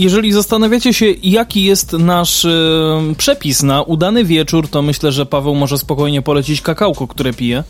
[0.00, 2.50] Jeżeli zastanawiacie się, jaki jest nasz e,
[3.18, 7.64] przepis na udany wieczór, to myślę, że Paweł może spokojnie polecić kakałko, które pije.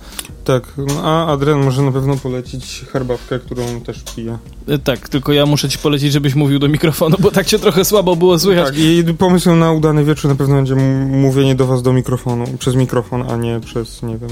[0.45, 4.39] Tak, no, a Adrian może na pewno polecić herbatkę, którą też piję.
[4.69, 7.84] E, tak, tylko ja muszę ci polecić, żebyś mówił do mikrofonu, bo tak cię trochę
[7.84, 8.67] słabo było słychać.
[8.67, 10.75] Tak, i pomysłem na udany wieczór na pewno będzie
[11.11, 14.31] mówienie do was do mikrofonu, przez mikrofon, a nie przez, nie wiem,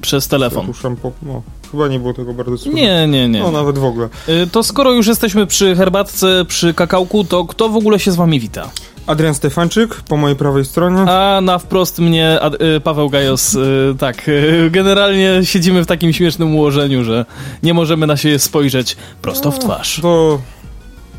[0.00, 0.66] Przez telefon.
[0.66, 2.80] Puszczam po, no, chyba nie było tego bardzo słychać.
[2.82, 3.40] Nie, nie, nie.
[3.40, 4.08] No, nawet w ogóle.
[4.28, 8.16] E, To skoro już jesteśmy przy herbatce, przy kakałku, to kto w ogóle się z
[8.16, 8.70] wami wita?
[9.06, 11.00] Adrian Stefańczyk, po mojej prawej stronie.
[11.10, 16.12] A na wprost mnie Ad- y, Paweł Gajos, y, tak, y, generalnie siedzimy w takim
[16.12, 17.24] śmiesznym ułożeniu, że
[17.62, 19.98] nie możemy na siebie spojrzeć prosto w twarz.
[20.02, 20.38] To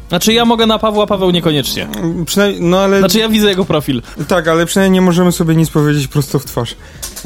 [0.10, 1.88] Znaczy ja mogę na Pawła, Paweł niekoniecznie.
[1.88, 3.00] mm, przynajmniej, no ale...
[3.00, 6.46] Znaczy ja widzę jego profil, Tak, ale przynajmniej nie możemy sobie nic powiedzieć prosto w
[6.46, 6.76] twarz.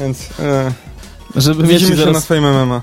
[0.00, 0.72] Więc e,
[1.36, 2.26] żeby mieć widzimy się na zaraz...
[2.26, 2.82] Fame MMA.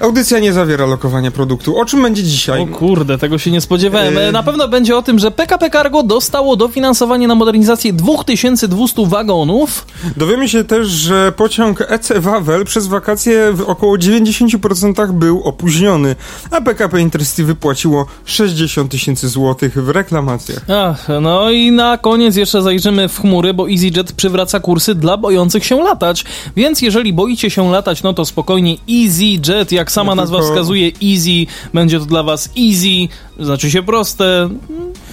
[0.00, 1.78] Audycja nie zawiera lokowania produktu.
[1.78, 2.60] O czym będzie dzisiaj?
[2.60, 4.18] O kurde, tego się nie spodziewałem.
[4.18, 9.86] E, Na pewno będzie o tym, że PKP Cargo dostało dofinansowanie na modernizację 2200 wagonów.
[10.16, 16.16] Dowiemy się też, że pociąg EC Wawel przez wakacje w około 90% był opóźniony,
[16.50, 20.60] a PKP Intercity wypłaciło 60 tysięcy złotych w reklamacjach.
[20.84, 25.64] Ach, no i na koniec jeszcze zajrzymy w chmury, bo EasyJet przywraca kursy dla bojących
[25.64, 26.24] się latać.
[26.56, 30.86] Więc jeżeli boicie się latać, no to spokojnie EasyJet, jak sama No nazwa tylko- wskazuje,
[31.02, 33.08] easy, będzie to dla was easy,
[33.40, 34.58] znaczy się proste, mm,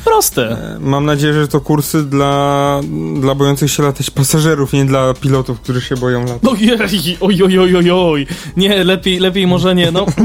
[0.06, 0.50] proste.
[0.76, 2.82] E, Mam nadzieję, że to kursy dla,
[3.20, 6.50] dla bojących się latać pasażerów, nie dla pilotów, którzy się boją latać.
[6.52, 8.28] Ojej, oj, oj, oj, oj, oj.
[8.58, 10.06] Nie, lepiej, lepiej może nie, no...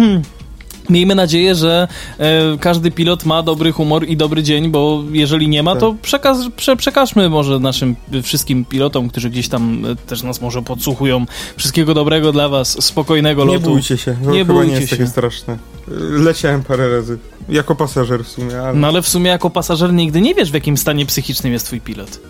[0.90, 5.62] Miejmy nadzieję, że e, każdy pilot ma dobry humor i dobry dzień, bo jeżeli nie
[5.62, 5.80] ma, Tak.
[5.80, 10.62] to przekaz, prze, przekażmy może naszym wszystkim pilotom, którzy gdzieś tam e, też nas może
[10.62, 11.26] podsłuchują.
[11.56, 13.70] Wszystkiego dobrego dla was, spokojnego Nie lotu.
[13.70, 14.96] bójcie się, to Nie chyba bójcie nie jest się.
[14.96, 15.58] takie straszne.
[16.10, 17.18] Leciałem parę razy,
[17.48, 18.78] jako pasażer w sumie, ale...
[18.78, 21.80] No ale w sumie jako pasażer nigdy nie wiesz, w jakim stanie psychicznym jest twój
[21.80, 22.20] pilot.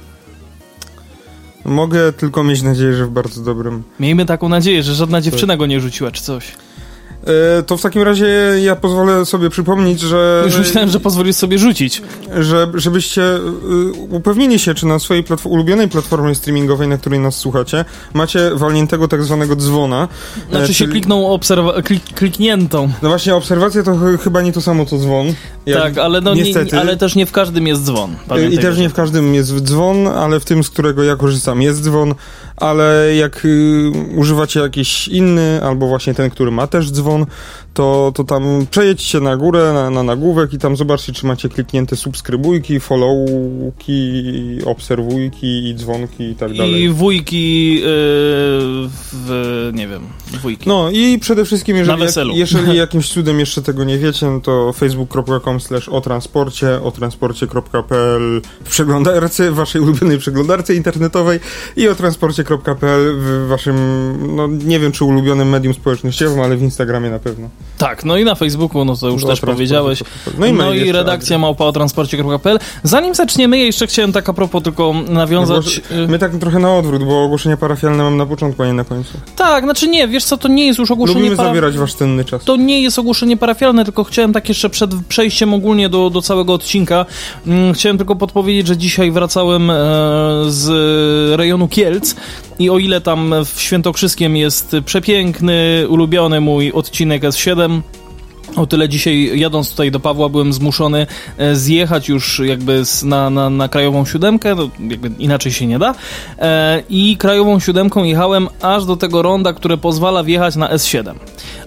[1.64, 3.82] Mogę tylko mieć nadzieję, że w bardzo dobrym.
[4.00, 6.52] Miejmy taką nadzieję, że żadna dziewczyna go nie rzuciła czy coś.
[7.58, 8.26] E, to w takim razie
[8.62, 10.42] ja pozwolę sobie przypomnieć, że...
[10.44, 12.02] Już myślałem, że pozwolisz sobie rzucić.
[12.40, 13.40] że, żebyście y,
[14.10, 17.84] upewnili się, czy na swojej ulubionej platformie streamingowej, na której nas słuchacie,
[18.14, 20.08] macie walniętego tak zwanego dzwona.
[20.50, 22.88] Znaczy E, się czyli- klikną obserwa- klik, klikniętą.
[23.02, 25.26] No właśnie, obserwacja to ch- chyba nie to samo co dzwon.
[25.66, 26.78] Jak- tak, ale, no, nie, niestety.
[26.80, 28.16] ale też nie w każdym jest dzwon.
[28.50, 31.82] I też nie w każdym jest dzwon, ale w tym, z którego ja korzystam, jest
[31.82, 32.14] dzwon,
[32.60, 37.26] ale jak y, używacie jakiś inny, albo właśnie ten, który ma też dzwon,
[37.74, 41.96] to, to tam przejedźcie na górę, na, na nagłówek i tam zobaczcie, czy macie kliknięte
[41.96, 44.22] subskrybujki, followki,
[44.64, 46.82] obserwujki i dzwonki i tak dalej.
[46.82, 47.80] I wujki yy,
[49.12, 49.70] w...
[49.74, 50.02] nie wiem,
[50.42, 50.68] wujki.
[50.68, 52.34] No i przede wszystkim, jeżeli, Na weselu.
[52.36, 58.42] jeżeli jakimś cudem jeszcze tego nie wiecie, no to facebook.com slash o transporcie, o transporcie.pl
[58.64, 61.40] w przeglądarce, w waszej ulubionej przeglądarce internetowej
[61.76, 63.76] i o transporcie.pl w waszym,
[64.36, 67.48] no nie wiem czy ulubionym medium społecznościowym, ale w Instagramie na pewno.
[67.78, 70.02] Tak, no i na Facebooku, no to już O też powiedziałeś.
[70.38, 72.58] No i, mail i redakcja małpa o transporcie.pl.
[72.82, 75.80] Zanim zaczniemy, ja jeszcze chciałem tak a propos tylko nawiązać...
[75.90, 78.72] No y, My tak trochę na odwrót, bo ogłoszenia parafialne mam na początku, a nie
[78.72, 79.12] na końcu.
[79.36, 81.18] Tak, znaczy nie, wiesz co, to nie jest już ogłoszenie...
[81.20, 82.44] Lubimy para- zabierać wasz cenny czas.
[82.44, 86.52] To nie jest ogłoszenie parafialne, tylko chciałem tak jeszcze przed przejściem ogólnie do, do całego
[86.54, 87.06] odcinka.
[87.46, 89.74] mm, Chciałem tylko podpowiedzieć, że dzisiaj wracałem e,
[90.48, 90.68] z
[91.38, 92.14] rejonu Kielc
[92.58, 97.80] i o ile tam w Świętokrzyskiem jest przepiękny, ulubiony mój odcinek S7,
[98.56, 101.06] o tyle dzisiaj jadąc tutaj do Pawła byłem zmuszony
[101.38, 105.94] e, zjechać już jakby na, na, na krajową siódemkę, no, jakby inaczej się nie da.
[106.38, 111.14] E, I krajową siódemką jechałem aż do tego ronda, które pozwala wjechać na S7.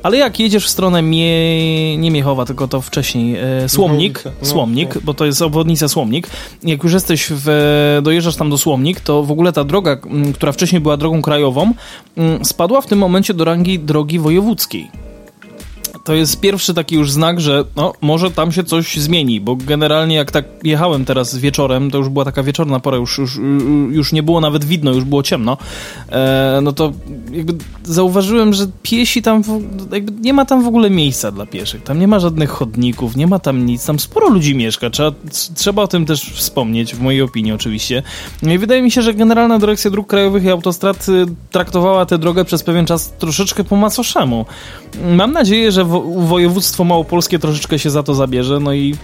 [0.04, 1.98] Ale jak jedziesz w stronę Mie...
[1.98, 5.02] nie Miechowa, tylko to wcześniej e, Słomnik, no, Słomnik, no.
[5.04, 6.28] bo to jest obwodnica Słomnik.
[6.64, 9.98] Jak już jesteś w, dojeżdżasz tam do Słomnik, to w ogóle ta droga,
[10.34, 11.74] która wcześniej była drogą krajową,
[12.44, 15.11] spadła w tym momencie do rangi drogi wojewódzkiej.
[16.04, 20.16] To jest pierwszy taki już znak, że no, może tam się coś zmieni, bo generalnie
[20.16, 23.40] jak tak jechałem teraz wieczorem, to już była taka wieczorna pora, już, już,
[23.90, 25.58] już nie było nawet widno, już było ciemno,
[26.10, 26.92] e, no to
[27.32, 27.54] jakby
[27.84, 29.62] zauważyłem, że piesi tam, w,
[29.92, 33.28] jakby nie ma tam w ogóle miejsca dla pieszych, tam nie ma żadnych chodników, nie
[33.28, 35.12] ma tam nic, tam sporo ludzi mieszka, trzeba,
[35.56, 38.04] trzeba o tym też wspomnieć, w mojej opinii oczywiście.
[38.44, 41.08] No i wydaje mi się, że Generalna Dyrekcja Dróg Krajowych i Autostrad
[41.52, 44.46] traktowała tę drogę przez pewien czas troszeczkę po macoszemu.
[45.16, 45.86] Mam nadzieję, że
[46.28, 48.96] województwo małopolskie troszeczkę się za to zabierze, no i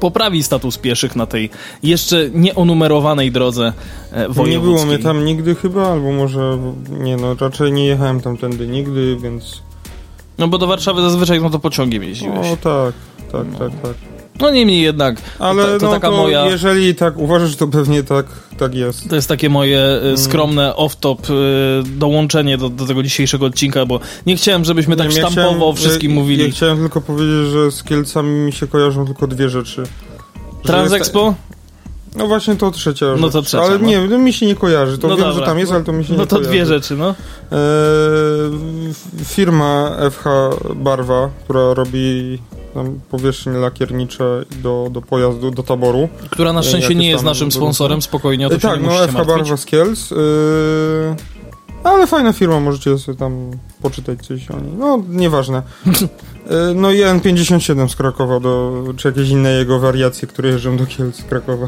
[0.00, 1.50] poprawi status pieszych na tej
[1.82, 3.72] jeszcze nieonumerowanej drodze
[4.12, 4.52] wojewódzkiej.
[4.52, 6.58] Nie było mnie tam nigdy chyba, albo może
[6.90, 9.62] nie no, raczej nie jechałem tamtędy nigdy, więc...
[10.38, 12.46] No bo do Warszawy zazwyczaj no to pociągiem jeździłeś.
[12.52, 12.94] O tak,
[13.32, 13.58] tak, no.
[13.58, 14.15] tak, tak.
[14.40, 15.16] No niemniej jednak.
[15.38, 16.46] Ale to, to no, taka to moja...
[16.46, 18.26] jeżeli tak uważasz, to pewnie tak,
[18.58, 19.08] tak jest.
[19.08, 20.18] To jest takie moje mm.
[20.18, 25.12] skromne off-top y, dołączenie do, do tego dzisiejszego odcinka, bo nie chciałem, żebyśmy tak nie,
[25.12, 26.44] sztampowo chciałem, wszystkim ja, mówili.
[26.44, 29.82] Ja chciałem tylko powiedzieć, że z Kielcami mi się kojarzą tylko dwie rzeczy.
[30.62, 31.34] Transexpo?
[32.16, 33.64] No właśnie to trzecia No to trzecia.
[33.64, 33.86] Ale no.
[33.86, 34.98] nie, no mi się nie kojarzy.
[34.98, 35.40] To no wiem, dobra.
[35.40, 36.50] że tam jest, ale to mi się no nie to kojarzy.
[36.50, 37.14] dwie rzeczy, no.
[37.52, 37.56] E,
[39.24, 40.24] firma FH
[40.74, 42.38] Barwa, która robi
[42.74, 46.08] tam powierzchnie lakiernicze do, do pojazdu, do taboru.
[46.30, 49.26] Która na szczęście nie jest naszym sponsorem, spokojnie o to e, Tak, nie no FH.
[49.26, 50.12] Barwa z Kielc.
[50.12, 50.16] E,
[51.84, 53.50] ale fajna firma, możecie sobie tam
[53.82, 54.72] poczytać coś o niej.
[54.78, 55.62] No, nieważne.
[56.50, 60.86] E, no i N57 z Krakowa, do, czy jakieś inne jego wariacje, które jeżdżą do
[60.86, 61.66] Kielc z Krakowa.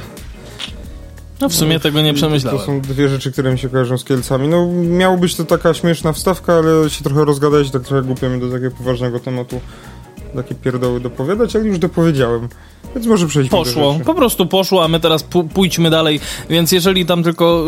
[1.40, 2.60] No w sumie tego nie przemyślałem.
[2.60, 4.48] To są dwie rzeczy, które mi się kojarzą z Kielcami.
[4.48, 8.40] No miało być to taka śmieszna wstawka, ale się trochę rozgadać, tak trochę głupio mi
[8.40, 9.60] do takiego poważnego tematu
[10.36, 12.48] takie pierdoły dopowiadać, ale już dopowiedziałem.
[12.94, 15.24] Więc może przejdźmy Poszło, po prostu poszło, a my teraz
[15.54, 16.20] pójdźmy dalej.
[16.50, 17.64] Więc jeżeli tam tylko,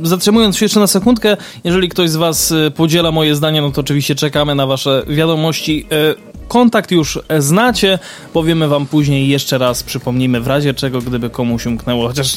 [0.00, 3.70] yy, zatrzymując się jeszcze na sekundkę, jeżeli ktoś z was yy, podziela moje zdanie, no
[3.70, 5.86] to oczywiście czekamy na wasze wiadomości.
[5.90, 6.14] Yy,
[6.48, 7.98] kontakt już znacie,
[8.32, 12.36] powiemy wam później jeszcze raz, przypomnijmy w razie czego, gdyby komuś umknęło, chociaż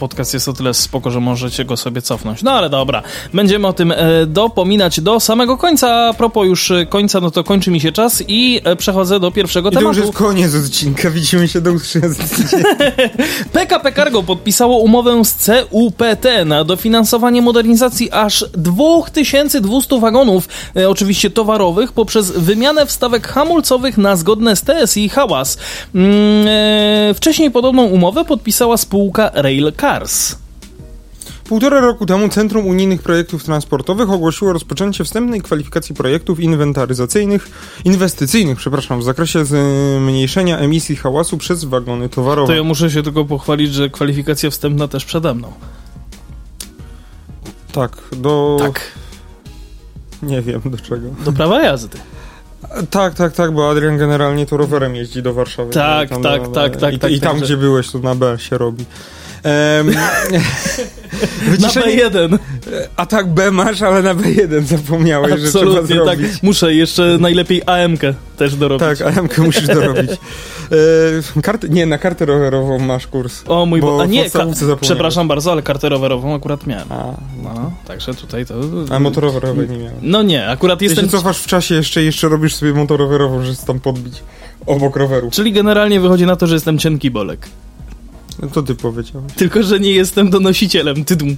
[0.00, 2.42] podcast jest o tyle spoko, że możecie go sobie cofnąć.
[2.42, 3.02] No ale dobra,
[3.34, 6.08] będziemy o tym e, dopominać do samego końca.
[6.08, 9.30] A propos już e, końca, no to kończy mi się czas i e, przechodzę do
[9.30, 9.94] pierwszego I tematu.
[9.94, 12.62] to już jest koniec odcinka, widzimy się do usłyszenia za tydzień.
[13.52, 21.92] PKP Cargo podpisało umowę z CUPT na dofinansowanie modernizacji aż 2200 wagonów, e, oczywiście towarowych,
[21.92, 25.58] poprzez wymianę wstawek hamulcowych na zgodne z TSI hałas.
[25.94, 26.10] Mm,
[26.48, 29.89] e, wcześniej podobną umowę podpisała spółka Railcar.
[29.90, 30.36] Cars.
[31.44, 37.48] Półtora roku temu Centrum Unijnych Projektów Transportowych ogłosiło rozpoczęcie wstępnej kwalifikacji projektów inwentaryzacyjnych,
[37.84, 42.46] inwestycyjnych, przepraszam, w zakresie zmniejszenia emisji hałasu przez wagony towarowe.
[42.46, 45.52] To ja muszę się tylko pochwalić, że kwalifikacja wstępna też przede mną.
[47.72, 48.56] Tak, do...
[48.60, 48.80] Tak.
[50.22, 51.08] Nie wiem do czego.
[51.24, 51.98] Do prawa jazdy.
[52.90, 55.72] Tak, tak, tak, bo Adrian generalnie to rowerem jeździ do Warszawy.
[55.72, 58.84] Tak, tak, tak, tak, I, tak, i tam, gdzie byłeś, to na B się robi.
[59.44, 59.90] Um,
[61.60, 62.38] na B1.
[62.96, 66.18] A tak, B masz, ale na B1 zapomniałeś, Absolutnie, że trzeba tak.
[66.18, 66.42] zrobić.
[66.42, 68.98] Muszę jeszcze najlepiej AM-kę też dorobić.
[68.98, 70.10] Tak, AM-kę musisz dorobić.
[71.36, 73.42] E, karty, nie, na kartę rowerową masz kurs.
[73.46, 74.46] O mój bo A nie, ka-
[74.80, 76.92] przepraszam bardzo, ale kartę rowerową akurat miałem.
[76.92, 77.04] A,
[77.42, 78.54] no, także tutaj to...
[78.90, 79.96] A motorowerowej nie miałem.
[80.02, 81.04] No nie, akurat jestem...
[81.04, 84.14] Jeśli cofasz w czasie jeszcze jeszcze robisz sobie motorowerową, że tam podbić
[84.66, 85.30] obok roweru.
[85.30, 87.48] Czyli generalnie wychodzi na to, że jestem cienki bolek.
[88.42, 89.32] No to ty powiedziałeś.
[89.36, 91.04] Tylko, że nie jestem donosicielem.
[91.04, 91.36] Tydum.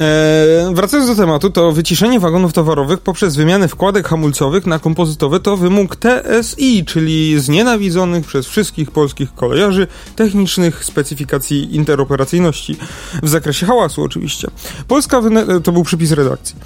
[0.00, 5.56] Eee, wracając do tematu, to wyciszenie wagonów towarowych poprzez wymianę wkładek hamulcowych na kompozytowe to
[5.56, 9.86] wymóg TSI, czyli znienawidzonych przez wszystkich polskich kolejarzy
[10.16, 12.76] technicznych specyfikacji interoperacyjności
[13.22, 14.48] w zakresie hałasu oczywiście.
[14.88, 16.56] Polska wyne- to był przypis redakcji.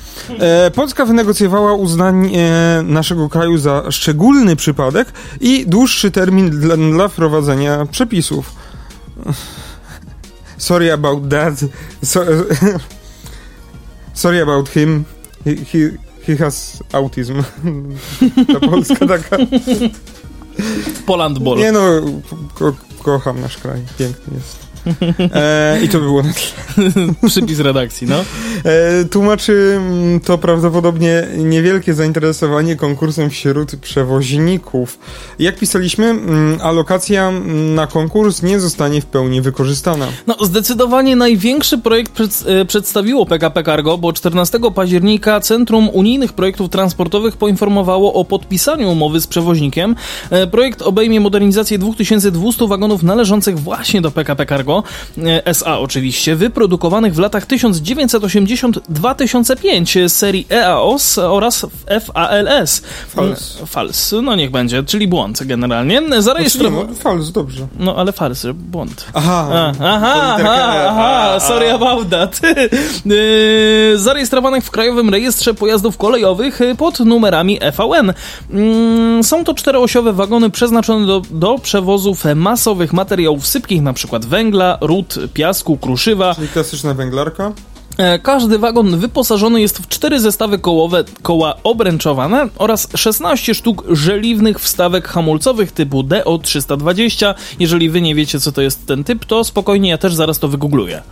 [0.41, 2.51] Eee, Polska wynegocjowała uznanie
[2.85, 8.68] naszego kraju za szczególny przypadek i dłuższy termin dla, dla wprowadzenia przepisów.
[10.59, 11.65] Sorry about that.
[12.03, 12.25] So,
[14.15, 15.05] sorry about him.
[15.45, 15.91] He, he,
[16.27, 17.45] he has autism.
[18.53, 19.37] Ta Polska taka.
[21.07, 21.59] Poland Ball.
[21.59, 22.01] Nie no,
[22.55, 23.81] ko kocham nasz kraj.
[23.99, 24.68] Piękny jest.
[25.35, 26.33] E, I to było na.
[27.29, 28.25] Przypis redakcji, no.
[28.65, 29.81] E, tłumaczy
[30.25, 34.99] to prawdopodobnie niewielkie zainteresowanie konkursem wśród przewoźników.
[35.39, 36.15] Jak pisaliśmy,
[36.63, 37.33] alokacja
[37.75, 40.07] na konkurs nie zostanie w pełni wykorzystana.
[40.27, 46.71] No, zdecydowanie największy projekt przed, e, przedstawiło PKP Cargo, bo 14 października Centrum Unijnych Projektów
[46.71, 49.97] Transportowych poinformowało o podpisaniu umowy z przewoźnikiem.
[50.31, 54.78] E, projekt obejmie modernizację 2200 wagonów należących właśnie do PKP Cargo.
[55.27, 61.67] E, SA oczywiście, wyprodukowanych w latach 1980-2005 z serii EAOS oraz
[62.05, 62.83] FALS.
[63.09, 63.59] Fals.
[63.67, 65.99] Fals, no niech będzie, czyli błąd generalnie.
[65.99, 66.85] Znaczy, nie, Zarejestrowano...
[66.91, 67.67] no, fals, dobrze.
[67.79, 69.05] No ale fals, błąd.
[69.15, 69.49] Aha.
[69.53, 70.89] A, aha, aha, E.
[70.91, 72.41] aha, sorry about that.
[73.97, 78.13] Zarejestrowanych w Krajowym Rejestrze Pojazdów Kolejowych pod numerami EVN.
[78.51, 84.19] Mm, Są to czteroosiowe wagony przeznaczone do, do przewozów masowych materiałów sypkich, np.
[84.21, 86.35] węgla, ród, piasku, kruszywa.
[86.35, 87.53] Czyli klasyczna węglarka.
[87.99, 94.61] E, Każdy wagon wyposażony jest w cztery zestawy kołowe, koła obręczowane oraz 16 sztuk żeliwnych
[94.61, 97.35] wstawek hamulcowych typu DO320.
[97.59, 100.49] Jeżeli wy nie wiecie, co to jest ten typ, to spokojnie, ja też zaraz to
[100.49, 101.03] wygoogluję.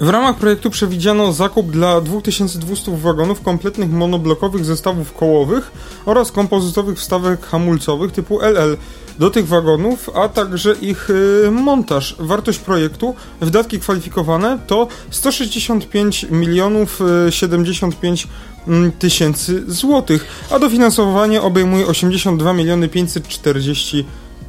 [0.00, 5.72] W ramach projektu przewidziano zakup dla 2200 wagonów kompletnych monoblokowych zestawów kołowych
[6.06, 8.76] oraz kompozytowych wstawek hamulcowych typu LL
[9.18, 12.16] do tych wagonów, a także ich y, montaż.
[12.18, 18.28] Wartość projektu, wydatki kwalifikowane to 165 milionów y, 75
[18.68, 24.04] mm, tysięcy złotych, a dofinansowanie obejmuje 82 miliony 540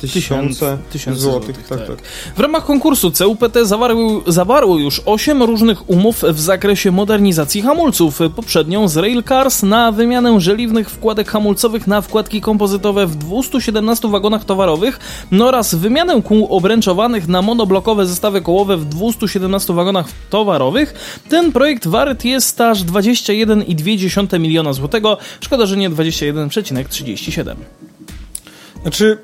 [0.07, 1.55] tysiące tysięcy złotych.
[1.55, 1.88] złotych, Tak, tak.
[1.88, 2.05] tak.
[2.36, 8.19] W ramach konkursu CUPT zawarło, zawarło już 8 różnych umów w zakresie modernizacji hamulców.
[8.36, 15.00] Poprzednią z Railcars na wymianę żeliwnych wkładek hamulcowych na wkładki kompozytowe w 217 wagonach towarowych
[15.31, 20.93] no oraz wymianę kół obręczowanych na monoblokowe zestawy kołowe w 217 wagonach towarowych.
[21.29, 25.17] Ten projekt wart jest aż 21,2 miliona złotego.
[25.39, 27.55] Szkoda, że nie 21,37.
[28.81, 29.17] Znaczy,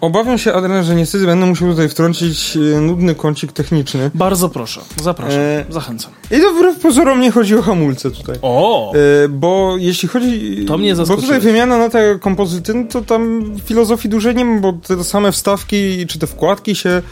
[0.00, 4.10] obawiam się, Adrian, że niestety będę musiał tutaj wtrącić e, nudny kącik techniczny.
[4.14, 6.12] Bardzo proszę, zapraszam, E, zachęcam.
[6.30, 8.36] I to wbrew pozorom nie chodzi o hamulce tutaj.
[8.42, 8.92] O!
[8.94, 10.64] E, bo jeśli chodzi...
[10.68, 11.26] To mnie Bo zaskoczyłeś.
[11.26, 15.32] tutaj wymiana na te kompozyty, no to tam filozofii dużej nie ma, bo te same
[15.32, 17.02] wstawki czy te wkładki się,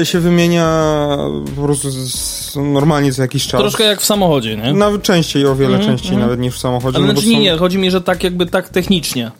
[0.00, 0.88] e, się wymienia
[1.56, 1.88] po prostu
[2.56, 3.60] normalnie co jakiś czas.
[3.60, 4.72] Troszkę jak w samochodzie, nie?
[4.72, 6.20] Nawet częściej, o wiele Mhm, częściej mhm.
[6.28, 6.98] nawet niż w samochodzie.
[6.98, 9.30] Ale no bo znaczy nie, są- nie, chodzi mi, że tak jakby tak technicznie.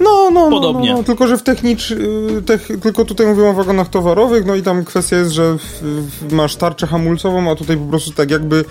[0.00, 0.90] No, no, Podobnie.
[0.90, 1.90] No, no, tylko, że w technicz...
[1.90, 5.82] y, Tech, tylko tutaj mówię o wagonach towarowych, no i tam kwestia jest, że w,
[5.82, 8.64] w, masz tarczę hamulcową, a tutaj po prostu tak jakby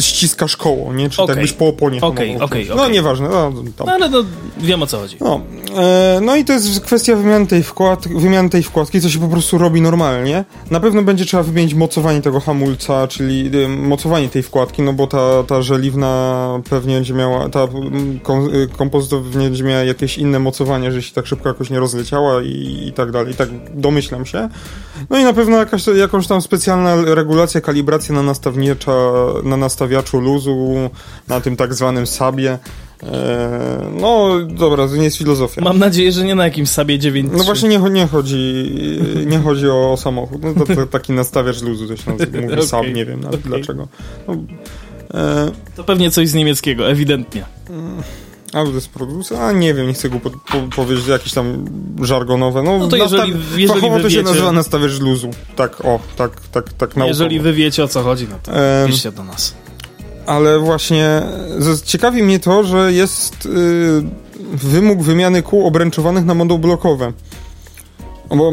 [0.00, 1.10] ściskasz koło, nie?
[1.10, 1.34] Czy Okej.
[1.34, 2.46] tak byś po oponie Okej, hamował.
[2.46, 3.86] okej, No nieważne, no, tam.
[3.86, 4.24] No ale to
[4.58, 5.16] wiem o co chodzi.
[5.20, 5.40] No,
[5.76, 9.28] e, no i to jest kwestia wymiany tej, wkład, wymiany tej wkładki, co się po
[9.28, 10.44] prostu robi normalnie.
[10.70, 15.06] Na pewno będzie trzeba wymienić mocowanie tego hamulca, czyli y, mocowanie tej wkładki, no bo
[15.06, 20.18] ta, ta żeliwna pewnie będzie miała, ta mm, kom, y, kompozytor pewnie będzie miała jakieś
[20.18, 23.34] inne mocowanie, że się tak szybko jakoś nie rozleciała i, i tak dalej.
[23.34, 24.48] Tak domyślam się.
[25.10, 28.92] No i na pewno jakaś, jakąś tam specjalna regulacja, kalibracja na nastawnicza,
[29.44, 30.90] na nastawiaczu luzu,
[31.28, 32.58] na tym tak zwanym sabie.
[33.02, 35.60] E, no dobra, to nie jest filozofia.
[35.62, 38.70] Mam nadzieję, że nie na jakimś Sabie 9 No właśnie nie, nie chodzi
[39.26, 40.42] nie chodzi o samochód.
[40.42, 42.38] No to, to taki nastawiacz luzu to się nazywa.
[42.52, 43.52] Okej, sam, nie wiem nawet okej.
[43.52, 43.88] dlaczego.
[44.28, 44.36] No,
[45.14, 47.44] e, To pewnie coś z niemieckiego, ewidentnie.
[48.52, 51.64] Albo to jest producent, a nie wiem, nie chcę go po, po, powiedzieć jakieś tam
[52.02, 52.62] żargonowe.
[52.62, 55.30] No, No to jeżeli- jeżeli fachowo to się wiecie- nazywa nastawiacz luzu.
[55.56, 57.06] Tak, o, tak, tak, tak naukowo.
[57.08, 59.54] Jeżeli wy wiecie o co chodzi, no to Em, piszcie do nas.
[60.26, 61.22] Ale właśnie
[61.84, 64.02] ciekawi mnie to, że jest y,
[64.52, 67.12] wymóg wymiany kół obręczowanych na monoblokowe.
[68.30, 68.52] No Bo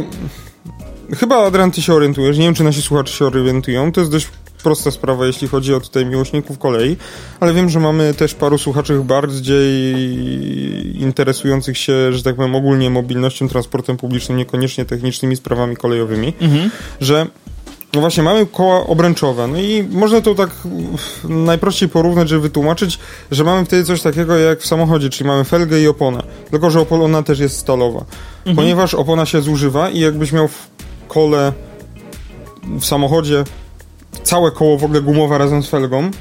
[1.18, 4.28] chyba, Adrian, ty się orientujesz, nie wiem, czy nasi słuchacze się orientują, to jest dość
[4.64, 6.98] prosta sprawa, jeśli chodzi o tutaj miłośników kolei,
[7.40, 9.96] ale wiem, że mamy też paru słuchaczy bardziej
[11.02, 16.72] interesujących się, że tak powiem, ogólnie mobilnością, transportem publicznym, niekoniecznie technicznymi sprawami kolejowymi Mhm.
[17.02, 17.28] że
[17.94, 19.48] no właśnie mamy koła obręczowe.
[19.48, 20.50] No i można to tak
[21.24, 23.00] najprościej porównać, żeby wytłumaczyć,
[23.32, 26.24] że mamy wtedy coś takiego jak w samochodzie, czyli mamy felgę i oponę.
[26.52, 28.06] Tylko, że opona też jest stalowa.
[28.56, 30.68] Ponieważ opona się zużywa i jakbyś miał w
[31.08, 31.54] kole
[32.80, 33.44] w samochodzie
[34.24, 36.12] całe koło w ogóle gumowe razem z felgą,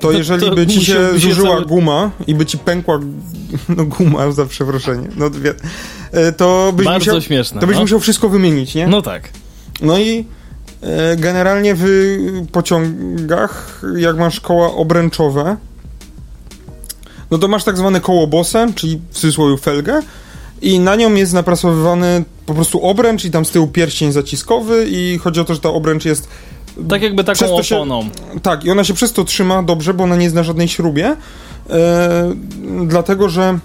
[0.00, 3.00] to To- jeżeli to by ci się zużyła cały- guma i by ci pękła
[3.76, 5.54] no guma, za przeproszenie, no wie,
[6.12, 7.60] e, to byś Bardzo musiał, śmieszne.
[7.60, 7.82] to byś no.
[7.82, 8.86] musiał wszystko wymienić, nie?
[8.86, 9.28] no tak.
[9.82, 10.24] No i
[10.82, 11.84] e, generalnie w
[12.52, 15.56] pociągach, jak masz koła obręczowe,
[17.30, 20.00] no to masz tak zwane koło bosem, czyli w cudzysłowie felgę
[20.62, 25.18] i na nią jest napracowywany po prostu obręcz i tam z tyłu pierścień zaciskowy i
[25.18, 26.28] chodzi o to, że ta obręcz jest
[26.88, 28.04] Tak jakby taką to się- oponą.
[28.42, 31.16] tak, i ona się przez to trzyma dobrze, bo ona nie jest na żadnej śrubie,
[31.70, 32.34] e,
[32.86, 33.58] dlatego że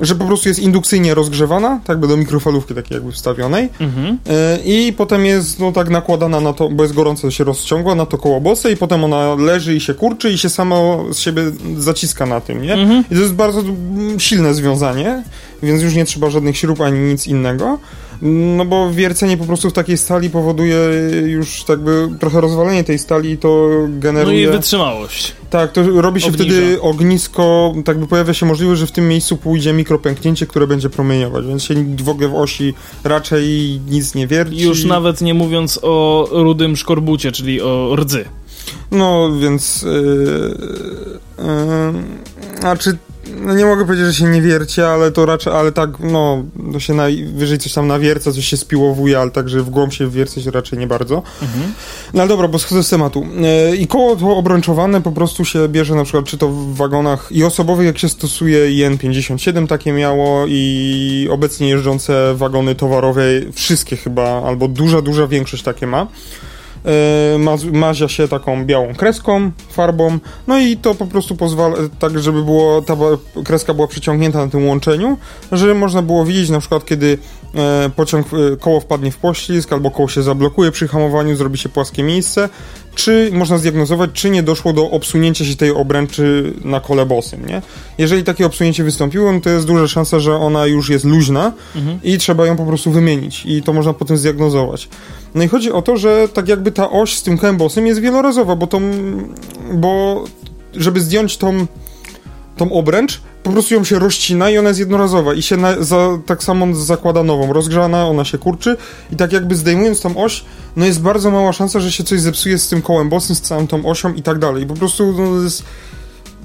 [0.00, 4.18] że po prostu jest indukcyjnie rozgrzewana, tak jakby do mikrofalówki takiej jakby wstawionej Mhm.
[4.28, 8.06] e, i potem jest no tak nakładana na to, bo jest gorąco, się rozciągła na
[8.06, 11.42] to koło bose i potem ona leży i się kurczy i się samo z siebie
[11.78, 12.72] zaciska na tym, nie?
[12.74, 13.04] Mhm.
[13.10, 15.22] I to jest bardzo mm, silne związanie,
[15.62, 17.78] więc już nie trzeba żadnych śrub ani nic innego.
[18.22, 20.78] No bo wiercenie po prostu w takiej stali powoduje
[21.26, 24.46] już tak by trochę rozwalenie tej stali i to generuje...
[24.46, 25.32] No i wytrzymałość.
[25.50, 26.44] Tak, to robi się Obniża.
[26.44, 30.90] wtedy ognisko, tak by pojawia się możliwość, że w tym miejscu pójdzie mikropęknięcie, które będzie
[30.90, 32.74] promieniować, więc się w ogóle w osi
[33.04, 34.62] raczej nic nie wierci.
[34.62, 38.24] Już nawet nie mówiąc o rudym szkorbucie, czyli o rdzy.
[38.90, 39.82] No, więc...
[39.82, 40.54] Yy,
[41.38, 42.98] yy, a czy...
[43.36, 46.80] No nie mogę powiedzieć, że się nie wierci, ale to raczej, ale tak, no, to
[46.80, 50.46] się najwyżej coś tam nawierca, coś się spiłowuje, ale tak, że w głąb się wiercać
[50.46, 51.22] raczej nie bardzo.
[52.14, 53.26] No ale dobra, bo schodzę z tematu.
[53.70, 57.28] Yy, I koło to obrączowane po prostu się bierze na przykład, czy to w wagonach
[57.30, 63.22] i osobowych, jak się stosuje IN57 takie miało i obecnie jeżdżące wagony towarowe,
[63.52, 66.06] wszystkie chyba, albo duża, duża większość takie ma.
[66.84, 72.18] E, maz- mazia się taką białą kreską, farbą, no i to po prostu pozwala, tak
[72.18, 72.96] żeby było, ta
[73.44, 75.18] kreska była przyciągnięta na tym łączeniu,
[75.52, 77.18] że można było widzieć na przykład, kiedy
[77.96, 82.02] pociąg, e, koło wpadnie w poślizg, albo koło się zablokuje przy hamowaniu, zrobi się płaskie
[82.02, 82.48] miejsce,
[82.94, 87.62] czy można zdiagnozować, czy nie doszło do obsunięcia się tej obręczy na kole bosym, nie?
[87.98, 91.52] Jeżeli takie obsunięcie wystąpiło, no to jest duża szansa, że ona już jest luźna
[92.02, 94.88] i trzeba ją po prostu wymienić i to można potem zdiagnozować.
[95.34, 98.00] No i chodzi o to, że tak jakby ta oś z tym kołem bosym jest
[98.00, 98.80] wielorazowa, bo tą,
[99.72, 100.24] bo
[100.74, 101.66] żeby zdjąć tą
[102.56, 106.18] tą obręcz, po prostu ją się rozcina i ona jest jednorazowa i się na, za,
[106.26, 108.76] tak samo zakłada nową, rozgrzana, ona się kurczy
[109.12, 110.44] i tak jakby zdejmując tą oś,
[110.76, 113.66] no jest bardzo mała szansa, że się coś zepsuje z tym kołem bosym, z całą
[113.66, 114.66] tą osią i tak dalej.
[114.66, 115.64] Po prostu no, jest,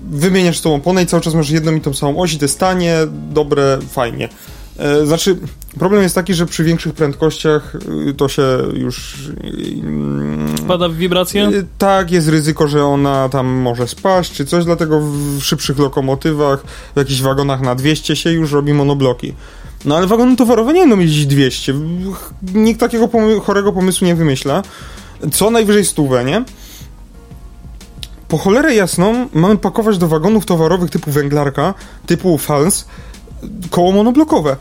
[0.10, 2.60] wymieniasz tą oponę i cały czas masz jedną i tą samą oś i to jest
[2.60, 2.98] tanie,
[3.32, 4.30] dobre, fajnie.
[4.80, 5.38] E, znaczy,
[5.80, 7.76] problem jest taki, że przy większych prędkościach
[8.10, 9.16] y, to się już...
[10.58, 11.48] y, Wpada w wibrację?
[11.50, 16.64] Y, Tak, jest ryzyko, że ona tam może spaść czy coś, dlatego w szybszych lokomotywach,
[16.96, 19.34] w jakichś wagonach na 200 się już robi monobloki.
[19.86, 21.74] No ale wagony towarowe nie będą jeździć 200.
[22.54, 24.64] Nikt takiego pomy- chorego pomysłu nie wymyśla.
[25.32, 26.44] Co najwyżej stówę, nie?
[28.28, 31.74] Po cholerę jasną mamy pakować do wagonów towarowych typu węglarka,
[32.06, 32.86] typu fals,
[33.70, 34.56] koło monoblokowe.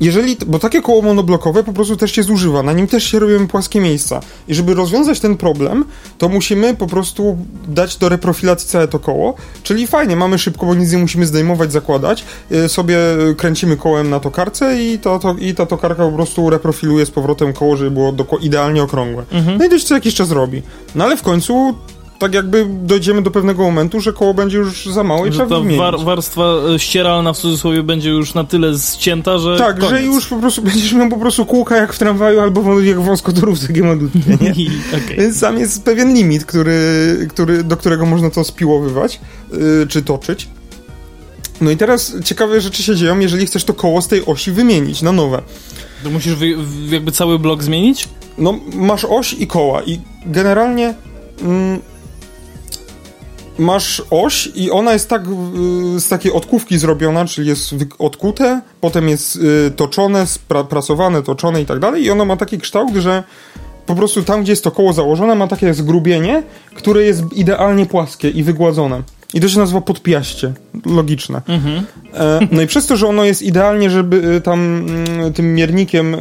[0.00, 3.46] Jeżeli, bo takie koło monoblokowe po prostu też się zużywa, na nim też się robią
[3.46, 4.20] płaskie miejsca.
[4.48, 5.84] I żeby rozwiązać ten problem,
[6.18, 7.36] to musimy po prostu
[7.68, 11.72] dać do reprofilacji całe to koło, czyli fajnie, mamy szybko, bo nic nie musimy zdejmować,
[11.72, 12.98] zakładać, yy, sobie
[13.36, 17.52] kręcimy kołem na tokarce i, to, to, i ta tokarka po prostu reprofiluje z powrotem
[17.52, 19.24] koło, żeby było idealnie okrągłe.
[19.58, 20.62] No i to się co jakiś czas robi.
[20.94, 21.74] No ale w końcu
[22.18, 25.58] tak jakby dojdziemy do pewnego momentu, że koło będzie już za małe i Że trzeba
[25.58, 25.78] wymienić.
[25.78, 26.42] war, warstwa
[26.74, 29.90] e, ścieralna w cudzysłowie będzie już na tyle zcięta, że Tak, koniec.
[29.90, 33.04] że już po prostu będziesz miał po prostu kółka jak w tramwaju albo jak w
[33.04, 34.54] wąskotorówce malutkie, nie?
[35.18, 36.76] Więc tam jest pewien limit, który,
[37.30, 39.20] który, do którego można to spiłowywać,
[39.52, 40.48] yy, czy toczyć.
[41.60, 45.02] No i teraz ciekawe rzeczy się dzieją, jeżeli chcesz to koło z tej osi wymienić
[45.02, 45.42] na nowe.
[46.04, 46.54] To musisz wy,
[46.90, 48.08] jakby cały blok zmienić?
[48.38, 50.94] No, masz oś i koła i generalnie
[51.42, 51.80] mm,
[53.58, 59.08] masz oś i ona jest tak y, z takiej odkówki zrobiona, czyli jest odkute, potem
[59.08, 60.26] jest y, toczone,
[60.68, 63.22] prasowane, toczone i tak dalej i ona ma taki kształt, że
[63.86, 66.42] po prostu tam, gdzie jest to koło założone, ma takie zgrubienie,
[66.74, 69.02] które jest idealnie płaskie i wygładzone.
[69.36, 70.52] I to się nazywa podpiaście.
[70.86, 71.42] Logiczne.
[72.14, 76.14] E, no i przez to, że ono jest idealnie, żeby y, tam mm, tym miernikiem
[76.14, 76.18] e,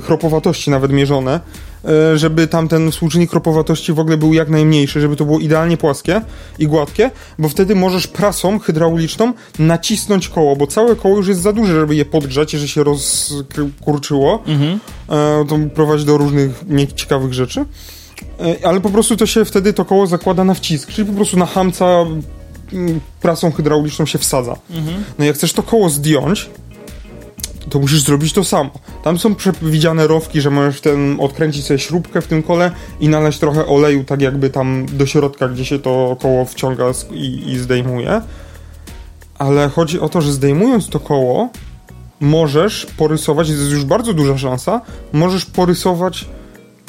[0.00, 1.40] chropowatości nawet mierzone,
[1.84, 5.76] e, żeby tam ten współczynnik chropowatości w ogóle był jak najmniejszy, żeby to było idealnie
[5.76, 6.20] płaskie
[6.58, 11.52] i gładkie, bo wtedy możesz prasą hydrauliczną nacisnąć koło, bo całe koło już jest za
[11.52, 14.42] duże, żeby je podgrzać, jeżeli się rozkurczyło.
[15.08, 17.64] E, to prowadzi do różnych nieciekawych rzeczy.
[18.42, 21.36] E, ale po prostu to się wtedy to koło zakłada na wcisk, czyli po prostu
[21.36, 21.84] na hamca
[22.72, 24.56] mm, prasą hydrauliczną się wsadza.
[25.18, 26.50] No jak chcesz to koło zdjąć,
[27.70, 28.70] to musisz zrobić to samo.
[29.02, 33.38] Tam są przewidziane rowki, że możesz ten odkręcić sobie śrubkę w tym kole i nalać
[33.38, 38.20] trochę oleju, tak jakby tam do środka, gdzie się to koło wciąga i, i zdejmuje.
[39.38, 41.48] Ale chodzi o to, że zdejmując to koło,
[42.20, 44.80] możesz porysować, jest już bardzo duża szansa,
[45.12, 46.24] możesz porysować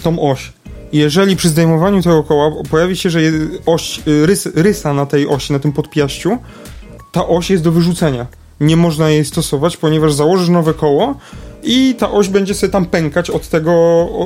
[0.04, 0.54] tą oś.
[0.94, 3.20] Jeżeli przy zdejmowaniu tego koła pojawi się, że
[3.66, 6.38] oś, rys, rysa na tej osi, na tym podpiaściu,
[7.12, 8.28] ta oś jest do wyrzucenia.
[8.60, 11.16] Nie można jej stosować, ponieważ założysz nowe koło
[11.64, 13.74] i ta oś będzie sobie tam pękać od tego,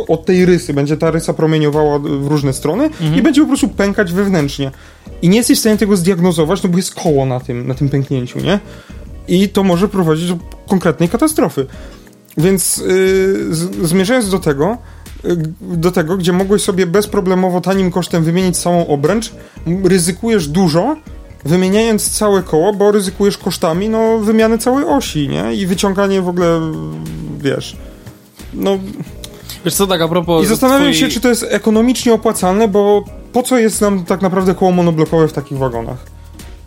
[0.08, 0.73] od tej rysy.
[0.73, 4.71] Będzie ta rysa promieniowała w różne strony i będzie po prostu pękać wewnętrznie.
[5.21, 7.89] I nie jesteś w stanie tego zdiagnozować, no bo jest koło na tym, na tym
[7.89, 8.60] pęknięciu, nie?
[9.27, 10.38] I to może prowadzić do
[10.69, 11.65] konkretnej katastrofy.
[12.38, 14.77] Więc yy, zmierzając do tego,
[15.62, 19.32] do tego, gdzie mogłeś sobie bezproblemowo tanim kosztem wymienić całą obręcz,
[19.84, 20.95] ryzykujesz dużo,
[21.45, 25.56] wymieniając całe koło, bo ryzykujesz kosztami, no, wymiany całej osi, nie?
[25.56, 26.62] I wyciąganie w ogóle,
[27.39, 27.77] wiesz,
[28.53, 28.77] no...
[29.65, 30.43] Wiesz co, tak a propos...
[30.43, 30.95] I zastanawiam twojej...
[30.95, 33.03] się, czy to jest ekonomicznie opłacalne, bo
[33.34, 36.16] po co jest nam tak naprawdę koło monoblokowe w takich wagonach?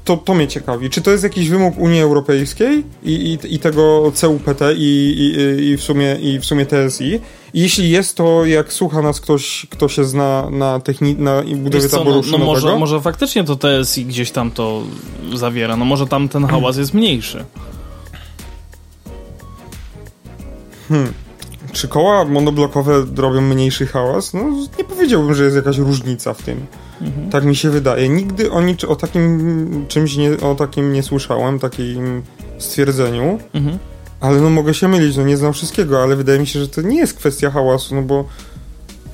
[0.04, 0.90] To, to mnie ciekawi.
[0.90, 5.76] Czy to jest jakiś wymóg Unii Europejskiej i, i, i tego CUPT i, i, i,
[5.76, 7.20] w sumie, i w sumie TSI?
[7.54, 11.88] I jeśli jest, to jak słucha nas ktoś, kto się zna na, techni- na budowie
[11.88, 14.82] co, taboru no, no może, może faktycznie to TSI gdzieś tam to
[15.34, 17.44] zawiera, no może tam ten hałas jest mniejszy.
[20.88, 21.12] Hmm.
[21.72, 24.34] Czy koła monoblokowe robią mniejszy hałas?
[24.34, 24.42] No,
[24.78, 26.66] nie powiedziałbym, że jest jakaś różnica w tym.
[27.00, 27.30] Mhm.
[27.30, 28.08] Tak mi się wydaje.
[28.08, 32.22] Nigdy o, nic, o takim czymś nie, o takim nie słyszałem, takim
[32.58, 33.38] stwierdzeniu.
[33.54, 33.78] Mhm.
[34.20, 36.82] Ale no mogę się mylić, no nie znam wszystkiego, ale wydaje mi się, że to
[36.82, 38.24] nie jest kwestia hałasu, no bo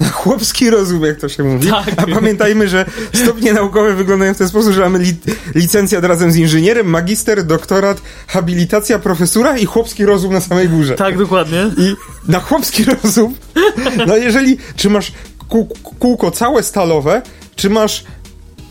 [0.01, 1.71] na chłopski rozum, jak to się mówi.
[1.71, 1.95] Tak.
[1.97, 5.17] A pamiętajmy, że stopnie naukowe wyglądają w ten sposób, że mamy li
[5.55, 10.95] licencjat razem z inżynierem, magister, doktorat, habilitacja, profesura i chłopski rozum na samej górze.
[10.95, 11.71] Tak, dokładnie.
[11.79, 11.95] I
[12.29, 13.35] na chłopski rozum,
[14.07, 15.13] no jeżeli, czy masz
[15.49, 15.69] kół,
[15.99, 17.23] kółko całe stalowe,
[17.57, 18.05] czy masz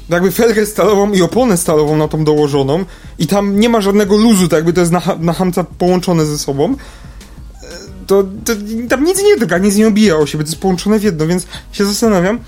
[0.10, 2.86] jakby felgę stalową i oponę stalową na tą dołożoną
[3.20, 6.38] i tam nie ma żadnego luzu, tak jakby to jest na, na hamca połączone ze
[6.38, 6.76] sobą, e,
[8.08, 8.54] to, to
[8.90, 11.48] tam nic nie doga, nic nie obija o siebie, to jest połączone w jedno, więc
[11.72, 12.40] się zastanawiam,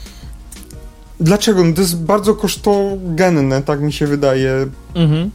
[1.20, 1.64] dlaczego?
[1.64, 5.32] No to jest bardzo kosztogenne, tak mi się wydaje, Mhm.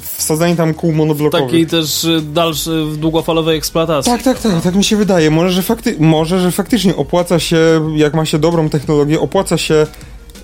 [0.00, 1.46] Wsadzanie tam kół monoblokowych.
[1.46, 4.12] Takiej też y, dalszej, długofalowej eksploatacji.
[4.12, 5.30] Tak, tak, tak, tak mi się wydaje.
[5.30, 9.86] Może że, fakty może, że faktycznie opłaca się, jak ma się dobrą technologię, opłaca się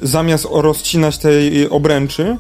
[0.03, 2.37] zamiast rozcinać tej obręczy.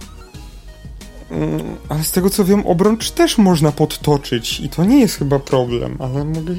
[1.31, 5.39] Mm, Ale z tego co wiem, obrącz też można podtoczyć i to nie jest chyba
[5.39, 6.55] problem, ale mogę...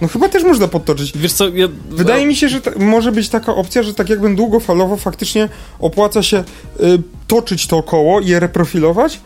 [0.00, 1.18] No chyba też można podtoczyć.
[1.18, 1.68] Wiesz co, ja...
[1.90, 6.22] Wydaje mi się, że ta, może być taka opcja, że tak jakby długofalowo faktycznie opłaca
[6.22, 9.20] się y, toczyć to koło i je reprofilować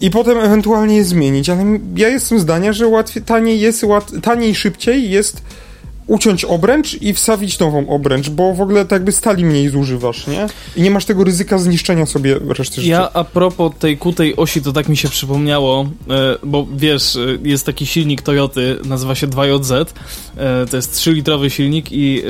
[0.00, 1.64] i potem ewentualnie je zmienić, ale
[1.96, 5.42] ja jestem zdania, że łatwiej, taniej jest, łat, taniej szybciej jest
[6.06, 10.46] uciąć obręcz i wsawić nową obręcz, bo w ogóle tak jakby stali mniej zużywasz, nie?
[10.76, 12.92] I nie masz tego ryzyka zniszczenia sobie reszty życia.
[12.92, 17.20] Ja a propos tej kutej osi, to tak mi się przypomniało, e, bo wiesz, e,
[17.42, 19.94] jest taki silnik Toyoty, nazywa się 2JZ,
[20.36, 22.22] e, to jest 3-litrowy silnik i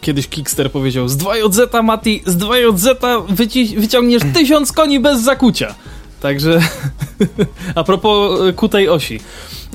[0.00, 2.86] kiedyś Kickster powiedział, z 2JZ, Mati, z 2JZ
[3.28, 5.74] wyci- wyciągniesz 1000 koni bez zakucia.
[6.20, 6.60] Także
[7.74, 9.20] a propos e, kutej osi.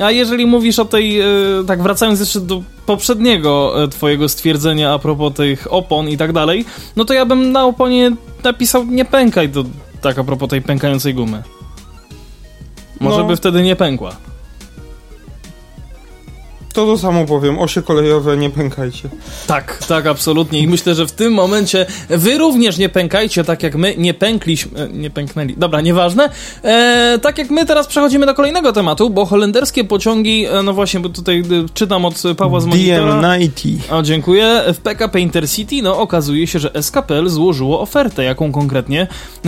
[0.03, 1.25] A jeżeli mówisz o tej, e,
[1.67, 6.65] tak wracając jeszcze do poprzedniego e, twojego stwierdzenia a propos tych opon i tak dalej,
[6.95, 8.11] no to ja bym na oponie
[8.43, 9.63] napisał nie pękaj, to
[10.01, 11.43] tak a propos tej pękającej gumy.
[12.99, 13.23] Może No.
[13.23, 14.15] by wtedy nie pękła.
[16.75, 19.09] To to samo powiem, osie kolejowe nie pękajcie.
[19.47, 20.59] Tak, tak, absolutnie.
[20.59, 24.79] I myślę, że w tym momencie wy również nie pękajcie, tak jak my nie pękliśmy,
[24.79, 25.55] e, nie pęknęli.
[25.57, 26.29] Dobra, nieważne.
[26.63, 30.99] E, tak jak my teraz przechodzimy do kolejnego tematu, bo holenderskie pociągi, e, no właśnie,
[30.99, 33.21] bo tutaj e, czytam od Pawła z Monitora.
[33.21, 33.77] DM90.
[33.91, 34.63] O, dziękuję.
[34.73, 38.23] W PKP Intercity, no okazuje się, że SKPL złożyło ofertę.
[38.23, 39.07] Jaką konkretnie?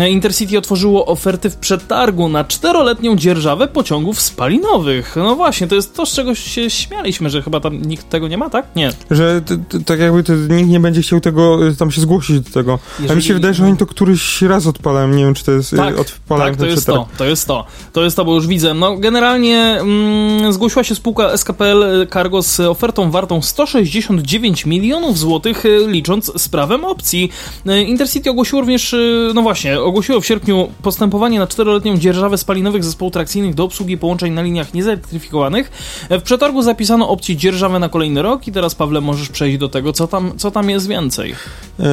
[0.09, 5.15] Intercity otworzyło oferty w przetargu na czteroletnią dzierżawę pociągów spalinowych.
[5.15, 8.37] No właśnie, to jest to, z czego się śmialiśmy, że chyba tam nikt tego nie
[8.37, 8.65] ma, tak?
[8.75, 8.89] Nie.
[9.11, 12.39] Że t, t, tak jakby to, nikt nie będzie chciał tego, y, tam się zgłosić
[12.39, 12.79] do tego.
[12.99, 15.51] A mi się Jeżeli- wydaje, że oni to któryś raz odpalają, nie wiem czy to
[15.51, 17.65] jest y, Tak, odpalają tak, to jest to, to jest to.
[17.93, 18.73] To jest to, bo już widzę.
[18.73, 25.87] No, generalnie mm, zgłosiła się spółka SKPL Cargo z ofertą wartą 169 milionów złotych, y,
[25.87, 27.29] licząc z prawem opcji.
[27.69, 32.83] Y, Intercity ogłosiło również, y, no właśnie, ogłosiło w sierpniu postępowanie na czteroletnią dzierżawę spalinowych
[32.83, 35.71] zespołów trakcyjnych do obsługi połączeń na liniach niezelektryfikowanych.
[36.09, 39.93] W przetargu zapisano opcję dzierżawy na kolejny rok i teraz, Pawle, możesz przejść do tego,
[39.93, 41.35] co tam, co tam jest więcej.
[41.79, 41.83] E,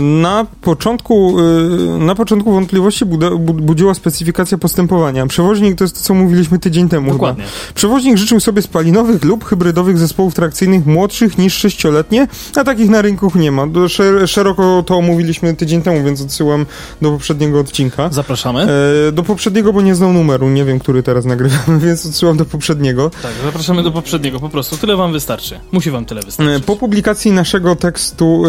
[0.00, 3.04] Na początku, e, na początku wątpliwości
[3.44, 5.26] budziła specyfikacja postępowania.
[5.26, 7.44] Przewoźnik to jest to, co mówiliśmy tydzień temu Dokładnie.
[7.44, 7.74] chyba.
[7.74, 12.26] Przewoźnik życzył sobie spalinowych lub hybrydowych zespołów trakcyjnych młodszych niż sześcioletnie,
[12.56, 13.66] a takich na rynku nie ma.
[14.26, 16.66] Szeroko to omówiliśmy tydzień temu, więc odsyłam
[17.02, 18.08] do poprzedniego odcinka.
[18.12, 18.66] Zapraszamy.
[19.08, 22.44] E, Do poprzedniego, bo nie znał numeru, nie wiem, który teraz nagrywamy, więc odsyłam do
[22.44, 23.10] poprzedniego.
[23.22, 24.76] Tak, zapraszamy do poprzedniego, po prostu.
[24.76, 25.60] Tyle wam wystarczy.
[25.72, 26.56] Musi wam tyle wystarczyć.
[26.56, 28.42] E, Po publikacji naszego tekstu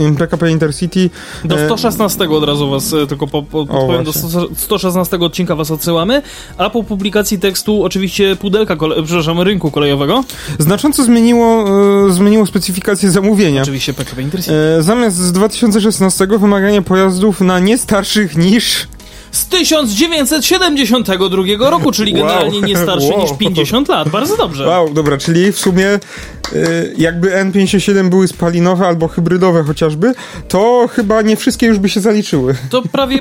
[0.00, 1.10] e, in PKP Intercity
[1.44, 4.30] Do e, 116 od razu was e, tylko po, po, podpowiem, do właśnie.
[4.30, 6.22] 100 116 odcinka was odsyłamy,
[6.58, 10.24] a po publikacji tekstu oczywiście pudelka, kole, przepraszam, rynku kolejowego,
[10.58, 11.64] Znacząco zmieniło,
[12.08, 13.62] e, zmieniło specyfikację zamówienia.
[13.62, 14.54] oczywiście PKP Intercity.
[14.78, 18.86] E, zamiast z 2016 wymagania pojazdów na nie starszych niż
[19.34, 22.22] z 1972 roku, czyli Wow.
[22.22, 23.20] generalnie nie starszy Wow.
[23.22, 24.08] niż 50 lat.
[24.08, 24.66] Bardzo dobrze.
[24.66, 25.86] Wow, dobra, czyli w sumie
[26.52, 30.14] y, jakby N57 były spalinowe albo hybrydowe chociażby,
[30.48, 32.54] to chyba nie wszystkie już by się zaliczyły.
[32.70, 33.18] To prawie,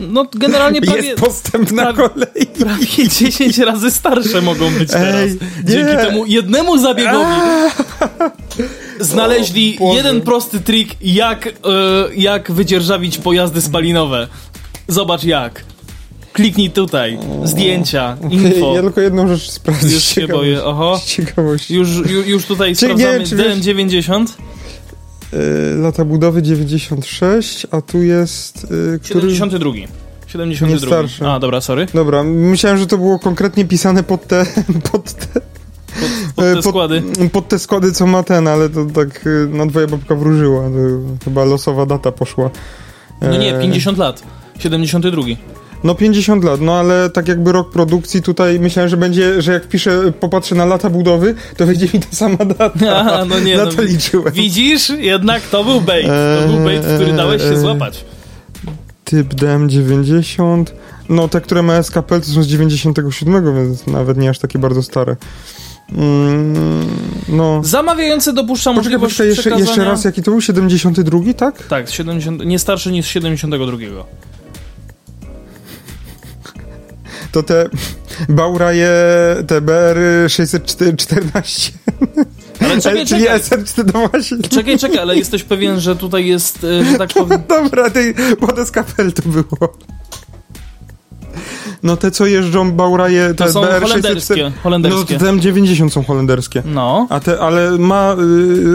[0.00, 2.46] no generalnie prawie, Jest postęp na prawie- kolei.
[2.58, 5.14] prawie 10 razy starsze mogą być teraz.
[5.14, 5.98] Ej, Dzięki nie.
[5.98, 7.30] temu jednemu zabiegowi
[9.00, 11.50] znaleźli O jeden prosty trik, jak, e,
[12.16, 14.28] jak wydzierżawić pojazdy spalinowe.
[14.88, 15.64] Zobacz jak.
[16.32, 17.18] Kliknij tutaj.
[17.44, 18.74] Zdjęcia, info.
[18.74, 19.88] Ja tylko jedną rzecz sprawdzę.
[19.88, 20.98] Już się boję, oho.
[20.98, 21.74] Z ciekawości.
[21.74, 24.26] Już, już, już tutaj Czy nie, sprawdzamy czy wiesz- DM90.
[25.32, 28.66] Y, lata budowy 96, a tu jest...
[28.94, 29.30] Y, który...
[29.36, 29.70] 72.
[30.26, 30.66] 72.
[30.68, 31.26] Nie starszy.
[31.26, 31.86] A, dobra, sorry.
[31.94, 34.46] Dobra, myślałem, że to było konkretnie pisane pod te...
[34.92, 37.02] Pod te, Pod, pod e, te składy.
[37.32, 40.62] Pod te składy, co ma ten, ale to tak y, na dwoje babka wróżyła.
[40.62, 42.50] To chyba losowa data poszła.
[43.20, 44.22] No nie, E, 50 lat.
[44.62, 45.22] 72.
[45.84, 49.68] No 50 lat, no ale tak jakby rok produkcji tutaj myślałem, że będzie, że jak
[49.68, 52.70] piszę, popatrzę na lata budowy, to wyjdzie mi ta sama data.
[53.00, 54.32] Aha, no nie, na no, to liczyłem.
[54.32, 54.90] Widzisz?
[54.90, 56.06] Jednak to był bait.
[56.06, 58.04] To był bait, w który dałeś się Eee, złapać.
[59.04, 60.64] Typ DM90.
[61.08, 64.82] No te, które ma SKPL to są z 97, więc nawet nie aż takie bardzo
[64.82, 65.16] stare.
[65.92, 66.86] Mm,
[67.28, 67.60] no.
[67.64, 69.68] Zamawiający dopuszcza Poczekaj, możliwość poczekaj, jeszcze, przekazania...
[69.68, 70.40] jeszcze raz, jaki to był?
[70.40, 71.66] 72, tak?
[71.66, 73.76] Tak, z 70, nie starszy niż 72.
[77.36, 77.68] To te
[78.28, 78.90] Bauraje
[79.46, 81.72] TBR 614.
[82.60, 83.40] Ale czekaj, Czyli czekaj.
[83.40, 84.38] SR4, no właśnie.
[84.38, 87.42] Czekaj, czekaj, ale jesteś pewien, że tutaj jest, e, że tak powiem...
[87.48, 89.76] Dobra, tej, bo to z kapel to było.
[91.86, 93.88] No te, co jeżdżą Bauraje, te To są BR 604.
[93.88, 94.44] holenderskie.
[94.44, 95.18] No holenderskie.
[95.18, 96.62] to TM90 są holenderskie.
[96.64, 97.06] No.
[97.10, 98.16] A te, ale ma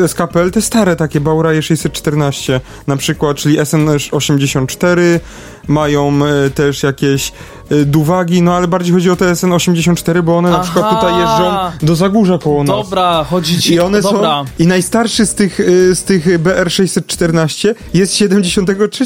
[0.04, 5.20] y, SKPL te stare takie Bauraje 614 na przykład, czyli SN84
[5.68, 7.32] mają y, też jakieś
[7.72, 10.64] y, duwagi, no ale bardziej chodzi o te SN84, bo one na Aha.
[10.64, 12.76] przykład tutaj jeżdżą do Zagórza koło nas.
[12.76, 13.74] Dobra, chodzi ci...
[13.74, 14.44] I one dobra.
[14.44, 14.46] są.
[14.60, 19.06] I najstarszy z tych, y, z tych BR614 jest 73.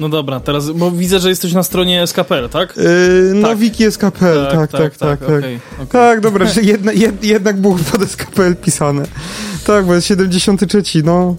[0.00, 2.76] No dobra, teraz, bo widzę, że jesteś na stronie SKPL, tak?
[2.76, 3.58] Yy, no, Tak.
[3.58, 4.96] Wiki SKPL, tak, tak, tak.
[4.96, 5.60] tak, okej, okej.
[5.88, 9.04] Tak, dobra, że jedna, jed, jednak było pod SKPL pisane.
[9.66, 11.36] Tak, bo jest 73, no.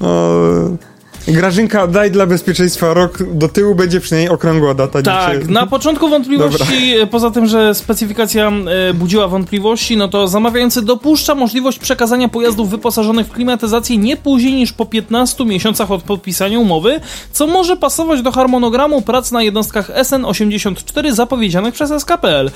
[0.00, 0.91] no.
[1.32, 5.54] Grażynka, daj dla bezpieczeństwa rok do tyłu, będzie przynajmniej okrągła data Tak, dzisiaj.
[5.54, 8.52] na początku wątpliwości, e, poza tym, że specyfikacja
[8.88, 14.54] e, budziła wątpliwości, no to zamawiający dopuszcza możliwość przekazania pojazdów wyposażonych w klimatyzację nie później
[14.54, 17.00] niż po 15 miesiącach od podpisania umowy,
[17.32, 22.50] co może pasować do harmonogramu prac na jednostkach SN84 zapowiedzianych przez SKPL.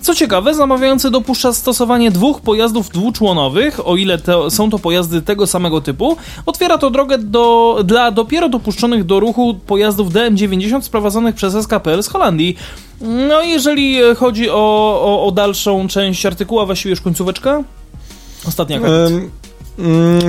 [0.00, 5.46] Co ciekawe, zamawiający dopuszcza stosowanie dwóch pojazdów dwuczłonowych, o ile to, są to pojazdy tego
[5.46, 6.16] samego typu.
[6.46, 12.08] Otwiera to drogę do, dla dopiero dopuszczonych do ruchu pojazdów DM90 sprowadzonych przez SKPL z
[12.08, 12.56] Holandii.
[13.00, 14.54] No i jeżeli chodzi o,
[15.02, 17.62] o, o dalszą część artykułu, a właściwie już końcóweczka?
[18.48, 18.92] Ostatnia akapit.
[18.92, 19.30] Mm,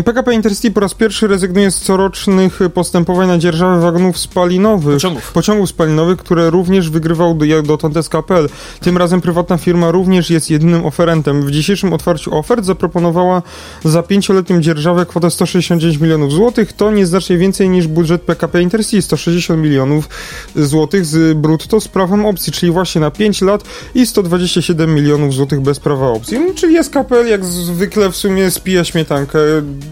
[0.05, 4.95] PKP Intercity po raz pierwszy rezygnuje z corocznych postępowań na dzierżawę wagonów spalinowych.
[4.95, 5.31] Pociągów.
[5.31, 8.49] Pociągów spalinowych, które również wygrywał jak dotąd SKPL.
[8.79, 11.41] Tym razem prywatna firma również jest jedynym oferentem.
[11.41, 13.41] W dzisiejszym otwarciu ofert zaproponowała
[13.83, 16.73] za pięcioletnią dzierżawę kwotę 169 milionów złotych.
[16.73, 20.09] To nieznacznie więcej niż budżet PKP Intercity, 160 milionów
[20.55, 23.63] złotych z brutto z prawem opcji, czyli właśnie na 5 lat
[23.95, 26.39] i 127 milionów złotych bez prawa opcji.
[26.39, 29.38] No, czyli SKPL jak zwykle w sumie spija śmietankę,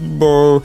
[0.02, 0.60] bo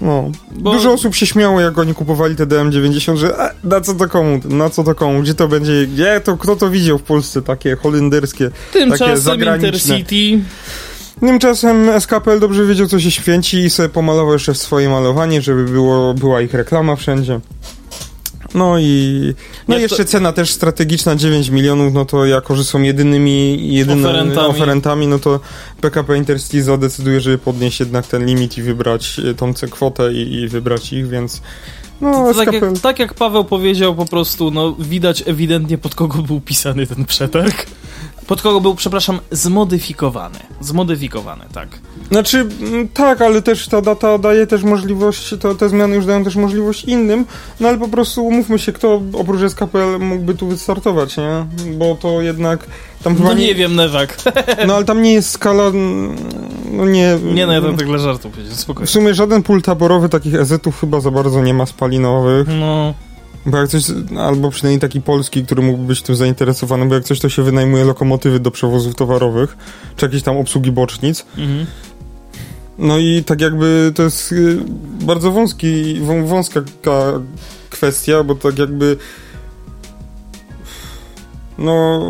[0.00, 3.94] no, Bo- dużo osób się śmiało, jak oni kupowali te DM90, że e, na co
[3.94, 7.02] to komu, na co to komu, gdzie to będzie, gdzie to, kto to widział w
[7.02, 9.68] Polsce, takie holenderskie, takie Tymczasem zagraniczne.
[9.68, 10.44] Intercity
[11.20, 16.14] Tymczasem SKPL dobrze wiedział, co się święci i sobie pomalował jeszcze swoje malowanie, żeby było,
[16.14, 17.40] była ich reklama wszędzie.
[18.54, 19.34] No i
[19.68, 23.68] no Jak jeszcze to- cena też strategiczna 9 milionów, no to jako, że są jedynymi,
[23.74, 24.48] jedynymi Oferentami.
[24.48, 25.06] oferentami.
[25.06, 25.40] no to
[25.80, 30.48] PKP Intercity zadecyduje, żeby podnieść jednak ten limit i wybrać y, tą kwotę i, i
[30.48, 31.42] wybrać ich, więc
[32.00, 32.64] no To tak, SKPL...
[32.72, 37.04] jak, tak jak Paweł powiedział, po prostu no, widać ewidentnie pod kogo był pisany ten
[37.04, 37.66] przetarg.
[38.26, 40.38] Pod kogo był, przepraszam, zmodyfikowany.
[40.60, 41.68] Zmodyfikowany, tak.
[42.10, 46.24] Znaczy, mm, tak, ale też ta data daje też możliwość, to, te zmiany już dają
[46.24, 47.24] też możliwość innym,
[47.60, 51.46] no ale po prostu umówmy się, kto oprócz SKPL mógłby tu wystartować, nie?
[51.72, 52.66] Bo to jednak
[53.04, 54.16] tam chyba No nie, nie wiem, Newak.
[54.66, 56.16] no ale tam nie jest skala, mm,
[56.72, 57.18] no nie...
[57.34, 58.86] Nie, no ja tam tak dla żartu powiedział, W spokojnie.
[58.86, 62.94] sumie żaden pól taborowy takich EZ-ów chyba za bardzo nie ma spalinowych, No,
[63.46, 63.82] bo jak coś,
[64.18, 67.84] albo przynajmniej taki polski, który mógłby być tym zainteresowany, bo jak coś to się wynajmuje
[67.84, 69.56] lokomotywy do przewozów towarowych,
[69.96, 71.66] czy jakieś tam obsługi bocznic, mhm.
[72.78, 74.58] No i tak jakby to jest y,
[75.00, 77.20] bardzo wąski, wą, wąska ka-
[77.70, 78.96] kwestia, bo tak jakby
[81.58, 82.00] no,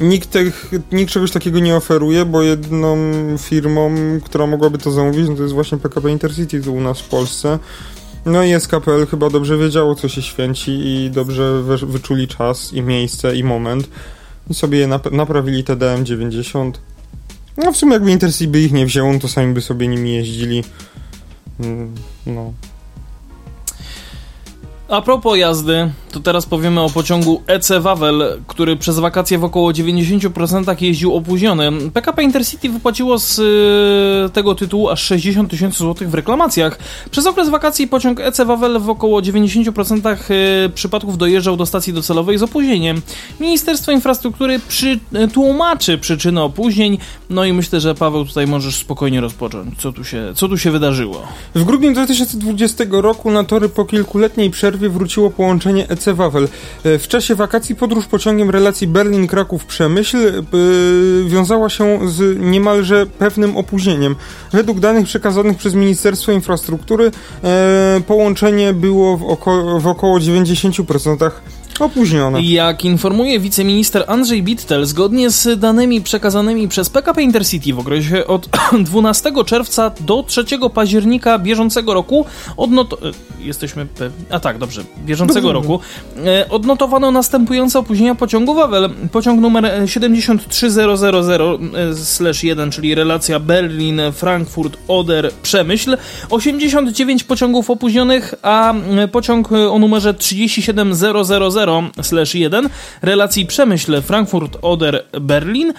[0.00, 2.96] nikt, tych, nikt czegoś takiego nie oferuje, bo jedną
[3.38, 7.08] firmą, która mogłaby to zamówić, no to jest właśnie PKP Intercity tu u nas w
[7.08, 7.58] Polsce.
[8.26, 13.36] No i SKPL chyba dobrze wiedziało, co się święci i dobrze wyczuli czas i miejsce
[13.36, 13.88] i moment.
[14.50, 16.80] I sobie je nap naprawili TDM 90.
[17.56, 20.64] No w sumie jakby Intercity ich nie wzięło, no to sami by sobie nimi jeździli.
[21.60, 21.94] Mm,
[22.26, 22.52] no.
[24.88, 29.70] A propos jazdy, to teraz powiemy o pociągu EC Wawel, który przez wakacje w około
[29.72, 31.72] 90% jeździł opóźniony.
[31.94, 36.78] PKP Intercity wypłaciło z y, tego tytułu aż 60 tysięcy złotych w reklamacjach.
[37.10, 40.30] Przez okres wakacji pociąg EC Wawel w około 90%
[40.66, 43.02] y, przypadków dojeżdżał do stacji docelowej z opóźnieniem.
[43.40, 44.98] Ministerstwo Infrastruktury przy,
[45.32, 46.98] tłumaczy przyczyny opóźnień,
[47.34, 50.70] no i myślę, że Paweł tutaj możesz spokojnie rozpocząć, co tu się, co tu się
[50.70, 51.22] wydarzyło.
[51.54, 56.48] W grudniu 2020 roku na tory po kilkuletniej przerwie wróciło połączenie EC Wawel.
[56.84, 64.16] E, w czasie wakacji podróż pociągiem relacji Berlin-Kraków-Przemyśl yy, wiązała się z niemalże pewnym opóźnieniem.
[64.52, 67.50] Według danych przekazanych przez Ministerstwo Infrastruktury yy,
[68.00, 71.30] połączenie było w, oko w około 90%
[71.80, 72.42] Opóźnione.
[72.42, 78.48] Jak informuje wiceminister Andrzej Bittel, zgodnie z danymi przekazanymi przez PKP Intercity w okresie od
[78.84, 83.08] 12 czerwca do 3 października bieżącego roku odnoto...
[83.08, 83.86] E, jesteśmy.
[84.30, 84.82] A tak, dobrze.
[85.06, 85.80] Bieżącego roku
[86.26, 88.90] e, odnotowano następujące opóźnienia pociągu Wawel.
[89.12, 95.96] Pociąg numer 73000-1, czyli relacja Berlin-Frankfurt-Oder-Przemyśl.
[96.30, 98.74] 89 pociągów opóźnionych, a
[99.12, 101.38] pociąg o numerze 37000
[102.34, 102.68] 1
[103.02, 105.72] relacji Przemyśl Frankfurt-Oder-Berlin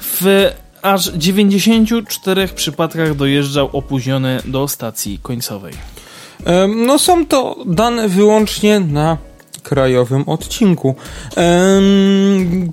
[0.00, 0.50] w
[0.82, 5.74] aż 94 przypadkach dojeżdżał opóźniony do stacji końcowej.
[6.76, 9.16] No są to dane wyłącznie na
[9.62, 10.94] krajowym odcinku.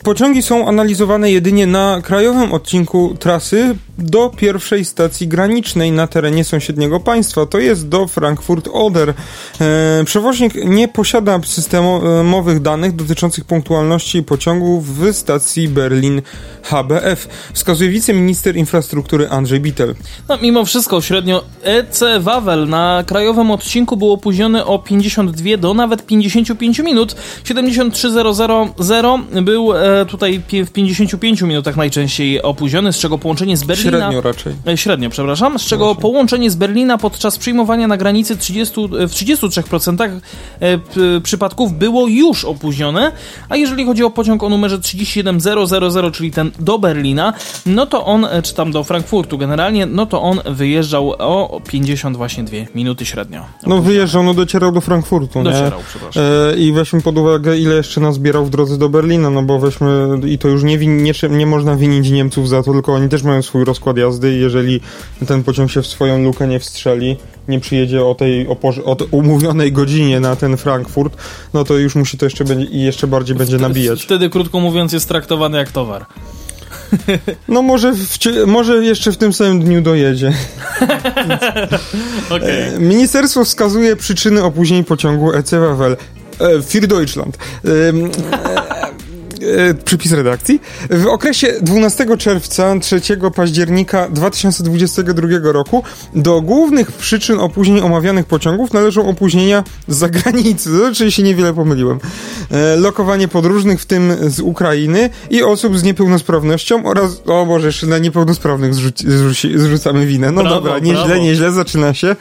[0.03, 6.99] pociągi są analizowane jedynie na krajowym odcinku trasy do pierwszej stacji granicznej na terenie sąsiedniego
[6.99, 9.13] państwa, to jest do Frankfurt-Oder.
[9.61, 16.21] E, przewoźnik nie posiada systemowych danych dotyczących punktualności pociągów w stacji Berlin
[16.63, 19.95] HBF, wskazuje wiceminister infrastruktury Andrzej Bittel.
[20.29, 26.05] No, mimo wszystko średnio EC Wawel na krajowym odcinku był opóźniony o 52 do nawet
[26.05, 27.15] 55 minut.
[27.43, 28.43] 73000
[29.41, 34.53] był e, tutaj w 55 minutach najczęściej opóźniony, z czego połączenie z Berlinem Średnio raczej.
[34.67, 35.59] E, średnio, przepraszam.
[35.59, 36.01] Z czego Właśnie.
[36.01, 40.21] połączenie z Berlina podczas przyjmowania na granicy 30, e, w 33%
[40.59, 40.79] e,
[41.23, 43.11] przypadków było już opóźnione,
[43.49, 47.33] a jeżeli chodzi o pociąg o numerze 37000, czyli ten do Berlina,
[47.65, 52.43] no to on, czy tam do Frankfurtu generalnie, no to on wyjeżdżał o 50 właśnie
[52.43, 53.45] dwie minuty średnio.
[53.67, 55.85] No wyjeżdżał, no docierał do Frankfurtu, Docierał, nie?
[55.89, 56.23] przepraszam.
[56.57, 60.19] I weźmy pod uwagę, ile jeszcze nas zbierał w drodze do Berlina, no bo weźmy,
[60.27, 63.23] i to już nie, win, nie, nie można winić Niemców za to, tylko oni też
[63.23, 64.81] mają swój rozkład rozkład jazdy i jeżeli
[65.27, 70.19] ten pociąg się w swoją lukę nie wstrzeli, nie przyjedzie o tej o umówionej godzinie
[70.19, 71.17] na ten Frankfurt,
[71.53, 74.03] no to już musi to jeszcze będzie, i jeszcze bardziej będzie nabijać.
[74.03, 76.05] Wtedy, krótko mówiąc, jest traktowany jak towar.
[77.47, 80.33] No może, w, może jeszcze w tym samym dniu dojedzie.
[82.35, 82.79] okay.
[82.79, 85.95] Ministerstwo wskazuje przyczyny opóźnień pociągu ECWL.
[86.39, 87.37] E, Für Deutschland.
[87.65, 88.86] E, e,
[89.85, 90.61] przypis redakcji.
[90.89, 93.01] W okresie 12 czerwca 3
[93.35, 95.83] października 2022 roku
[96.15, 101.99] do głównych przyczyn opóźnień omawianych pociągów należą opóźnienia z zagranicy, czyli się niewiele pomyliłem.
[102.51, 107.87] E, lokowanie podróżnych, w tym z Ukrainy i osób z niepełnosprawnością oraz, o Boże, jeszcze
[107.87, 110.31] na niepełnosprawnych zrzuci, zrzuci, zrzucamy winę.
[110.31, 111.21] No brawo, dobra, nieźle, brawo.
[111.21, 112.15] nieźle, zaczyna się.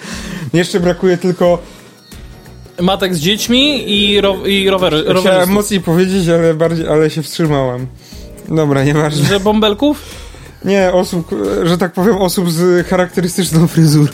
[0.53, 1.59] Jeszcze brakuje tylko
[2.81, 5.05] matek z dziećmi i, ro, i rowery.
[5.21, 7.87] Chciałem mocniej powiedzieć, ale, bardziej, ale się wstrzymałem.
[8.49, 9.29] Dobra, nieważne.
[9.29, 10.03] Że bąbelków?
[10.65, 11.31] Nie, osób,
[11.65, 14.13] że tak powiem, osób z charakterystyczną fryzurą.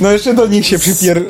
[0.00, 1.22] No jeszcze do nich się przypier...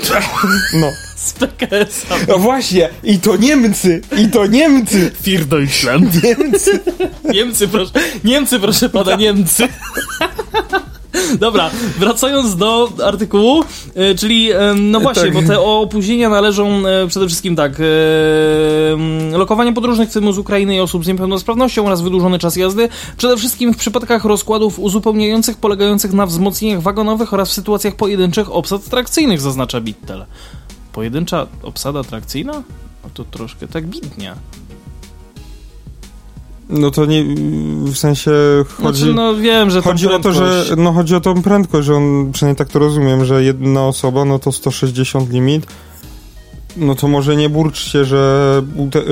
[0.81, 0.91] No.
[1.17, 2.03] Z PKS.
[2.29, 5.11] No właśnie, i to Niemcy, i to Niemcy.
[5.25, 6.23] Für Deutschland.
[6.25, 6.81] Niemcy.
[7.25, 7.93] Niemcy, proszę,
[8.25, 9.69] Niemcy, proszę pana, Niemcy.
[11.39, 15.35] Dobra, wracając do artykułu, e, czyli no właśnie, tak.
[15.35, 17.73] bo te opóźnienia należą e, przede wszystkim tak,
[19.33, 23.75] lokowanie podróżnych w z Ukrainy i osób z niepełnosprawnością oraz wydłużony czas jazdy, przede wszystkim
[23.75, 29.81] w przypadkach rozkładów uzupełniających polegających na wzmocnieniach wagonowych oraz w sytuacjach pojedynczych obsad trakcyjnych, zaznacza
[29.81, 30.25] Bittel.
[30.93, 32.53] Pojedyncza obsada trakcyjna?
[33.05, 34.37] No to troszkę tak bidnia.
[36.79, 37.25] No to nie,
[37.85, 38.31] w sensie
[38.83, 38.99] chodzi...
[38.99, 42.33] Znaczy, no wiem, że Chodzi o to, że, no chodzi o tą prędkość, że on,
[42.33, 45.67] przynajmniej tak to rozumiem, że jedna osoba, no to 160 limit,
[46.77, 48.63] no to może nie burczcie, że,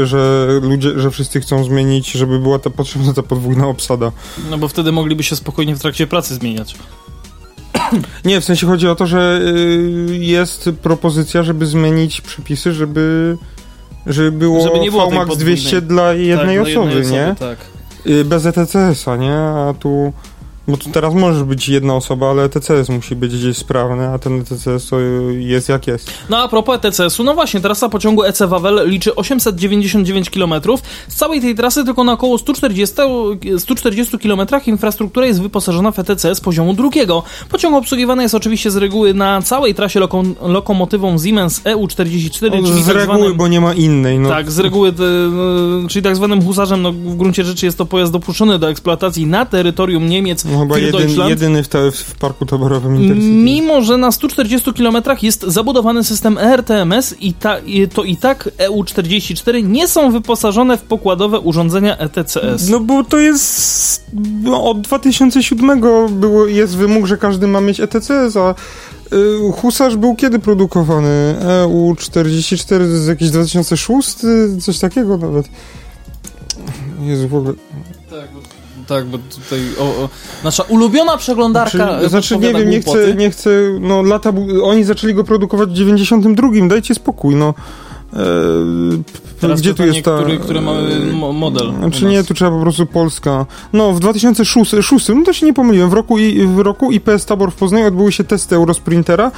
[0.02, 4.12] że ludzie, że wszyscy chcą zmienić, żeby była ta potrzebna ta podwójna obsada.
[4.50, 6.74] No bo wtedy mogliby się spokojnie w trakcie pracy zmieniać.
[8.24, 9.40] Nie, w sensie chodzi o to, że
[10.08, 13.36] y, jest propozycja, żeby zmienić przepisy, żeby
[14.06, 15.56] żeby było, Żeby nie było VMAX podwójnej.
[15.56, 17.34] 200 dla jednej tak, osoby, jednej nie?
[17.38, 17.58] tak.
[18.06, 19.34] Y, Bez ETCS-a, nie?
[19.36, 20.12] A tu...
[20.68, 24.40] Bo tu teraz może być jedna osoba, ale ETCS musi być gdzieś sprawny, a ten
[24.40, 25.00] ETCS to
[25.30, 26.10] jest jak jest.
[26.30, 30.54] No a propos ETCS-u, no właśnie, trasa pociągu EC Wawel liczy 899 km.
[31.08, 32.94] Z całej tej trasy tylko na około 140,
[33.58, 37.22] 140 km infrastruktura jest wyposażona w ETCS poziomu drugiego.
[37.48, 42.82] Pociąg obsługiwany jest oczywiście z reguły na całej trasie lokom lokomotywą Siemens EU44, On czyli
[42.82, 43.36] z tak reguły, zwanym...
[43.36, 44.18] bo nie ma innej.
[44.18, 44.28] No.
[44.28, 44.92] Tak, z reguły,
[45.82, 49.26] no, czyli tak zwanym husarzem, no w gruncie rzeczy jest to pojazd dopuszczony do eksploatacji
[49.26, 51.30] na terytorium Niemiec, No, chyba jedyn, Deutschland.
[51.30, 53.28] jedyny w, te, w parku towarowym Intercity.
[53.28, 58.48] Mimo, że na 140 km jest zabudowany system ERTMS i ta, i to i tak
[58.58, 62.68] EU44 nie są wyposażone w pokładowe urządzenia ETCS.
[62.68, 64.04] No bo to jest...
[64.42, 65.80] No, od 2007
[66.10, 68.54] było, jest wymóg, że każdy ma mieć ETCS, a
[69.12, 71.36] y, Husarz był kiedy produkowany?
[71.66, 74.16] EU44 to jest jakiś 2006?
[74.60, 75.48] Coś takiego nawet.
[77.00, 77.54] Jezu, w ogóle...
[78.10, 78.40] Tak, bo,
[78.86, 80.08] tak, bo tutaj o, o,
[80.44, 83.06] nasza ulubiona przeglądarka Znaczy, znaczy nie wiem, nie głupoty.
[83.06, 87.54] chcę, nie chcę, no lata, oni zaczęli go produkować w 92, dajcie spokój, no.
[89.42, 90.18] E, gdzie tu jest ta...
[90.18, 93.46] który, który mamy mo- model Znaczy nie, tu trzeba po prostu Polska.
[93.72, 97.26] No, w 2006, 6, no to się nie pomyliłem, w roku, i, w roku IPS
[97.26, 99.30] Tabor w Poznaniu odbyły się testy Eurosprintera.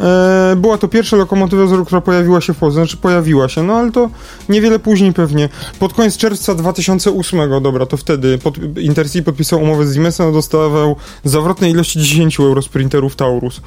[0.00, 3.74] E, była to pierwsza lokomotywa, z- która pojawiła się w Polsce, znaczy pojawiła się, no
[3.74, 4.10] ale to
[4.48, 5.48] niewiele później pewnie.
[5.78, 11.70] Pod koniec czerwca 2008, dobra, to wtedy pod, Intercity podpisał umowę z Siemensem, dostawał zawrotnej
[11.72, 13.60] ilości 10 Eurosprinterów Taurus.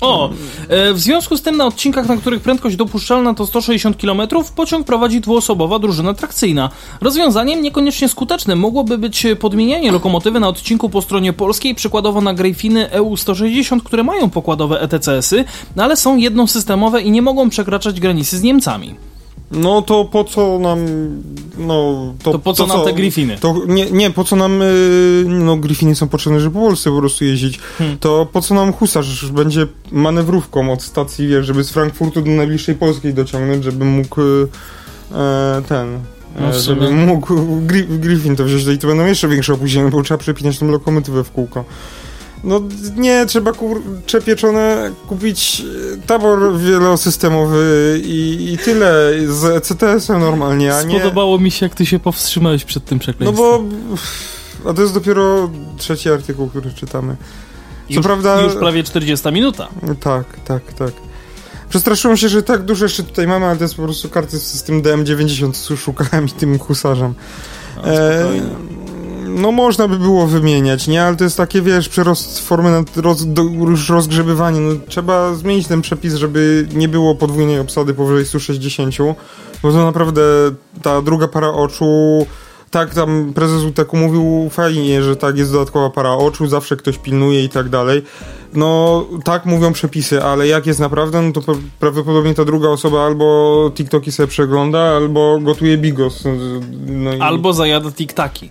[0.00, 0.30] O,
[0.68, 4.22] e, w związku z tym na odcinkach, na których prędkość dopuszczalna to 160 km,
[4.56, 6.70] pociąg prowadzi dwuosobowa drużyna trakcyjna.
[7.00, 12.88] Rozwiązaniem niekoniecznie skutecznym mogłoby być podmienianie lokomotywy na odcinku po stronie polskiej, przykładowo na Greyfiny
[12.92, 15.44] EU160, które mają pokładowe ETCS-y,
[15.76, 19.07] ale są jednosystemowe i nie mogą przekraczać granicy z Niemcami.
[19.50, 20.78] No to po co nam,
[21.58, 22.14] no...
[22.22, 23.38] To po co nam te Griffiny?
[23.40, 26.98] To nie, nie, po co nam, y, no Griffiny są potrzebne, żeby po Polsce po
[26.98, 27.58] prostu jeździć.
[27.58, 27.98] Hmm.
[27.98, 32.74] To po co nam husarz będzie manewrówką od stacji, wiesz, żeby z Frankfurtu do najbliższej
[32.74, 34.48] polskiej dociągnąć, żeby mógł y,
[35.14, 35.98] e, ten...
[36.40, 40.02] No e, żeby mógł Gri Griffin to wziąć, i to będą jeszcze większe opóźnienia, bo
[40.02, 41.64] trzeba przepinać tą lokomotywę w kółko.
[42.44, 42.60] No
[42.96, 45.62] nie, trzeba kurcze pieczone kupić
[45.94, 50.96] e, tabor wielosystemowy i, i tyle z ECTS-em normalnie, a nie...
[51.00, 53.68] Spodobało mi się, jak ty się powstrzymałeś przed tym No przekleństwem.
[54.64, 54.70] bo...
[54.70, 57.16] A to jest dopiero trzeci artykuł, który czytamy.
[57.88, 58.40] Co już, prawda...
[58.40, 59.68] Już prawie 40 minuta.
[60.00, 60.92] Tak, tak, tak.
[61.68, 64.62] Przestraszyłem się, że tak dużo jeszcze tutaj mamy, ale to jest po prostu karty z
[64.62, 67.14] tym DM90, co szukałem i tym husarzem.
[67.76, 68.26] No, E.
[69.28, 71.04] no można by było wymieniać, nie?
[71.04, 73.42] Ale to jest takie, wiesz, przerost formy na roz, do,
[73.88, 74.60] rozgrzebywanie.
[74.60, 78.96] No, trzeba zmienić ten przepis, żeby nie było podwójnej obsady powyżej 160,
[79.62, 80.22] bo to naprawdę
[80.82, 82.26] ta druga para oczu...
[82.70, 87.44] Tak, tam prezes UTK mówił fajnie, że tak, jest dodatkowa para oczu, zawsze ktoś pilnuje
[87.44, 88.02] i tak dalej.
[88.54, 93.06] No, tak mówią przepisy, ale jak jest naprawdę, no to pra- prawdopodobnie ta druga osoba
[93.06, 96.24] albo TikToki sobie przegląda, albo gotuje bigos.
[96.86, 97.20] No i...
[97.20, 98.50] Albo zajada tiktaki.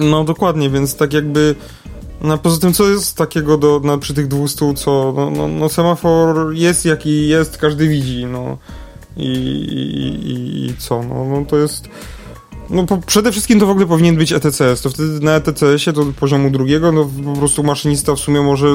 [0.00, 1.54] No dokładnie, więc tak jakby.
[2.20, 5.14] No, poza tym, co jest takiego do, na, przy tych 200, co.
[5.16, 8.58] No, no, no semafor jest jaki jest, każdy widzi, no.
[9.16, 11.02] I, i, i, i co?
[11.02, 11.88] No, no to jest.
[12.70, 14.82] No po, przede wszystkim to w ogóle powinien być ETCS.
[14.82, 18.66] To wtedy na ETCS-ie to poziomu drugiego, no po prostu maszynista w sumie może.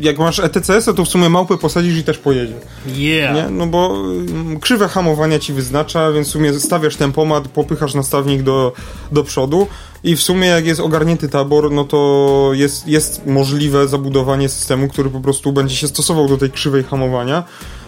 [0.00, 2.54] Jak masz ETCS, to w sumie małpę posadzisz i też pojedzie.
[2.86, 3.34] Yeah.
[3.34, 3.50] Nie?
[3.50, 8.72] No bo mm, krzywe hamowania ci wyznacza, więc w sumie stawiasz tempomat, popychasz nastawnik do,
[9.12, 9.66] do przodu
[10.04, 15.10] i w sumie jak jest ogarnięty tabor, no to jest, jest możliwe zabudowanie systemu, który
[15.10, 17.44] po prostu będzie się stosował do tej krzywej hamowania.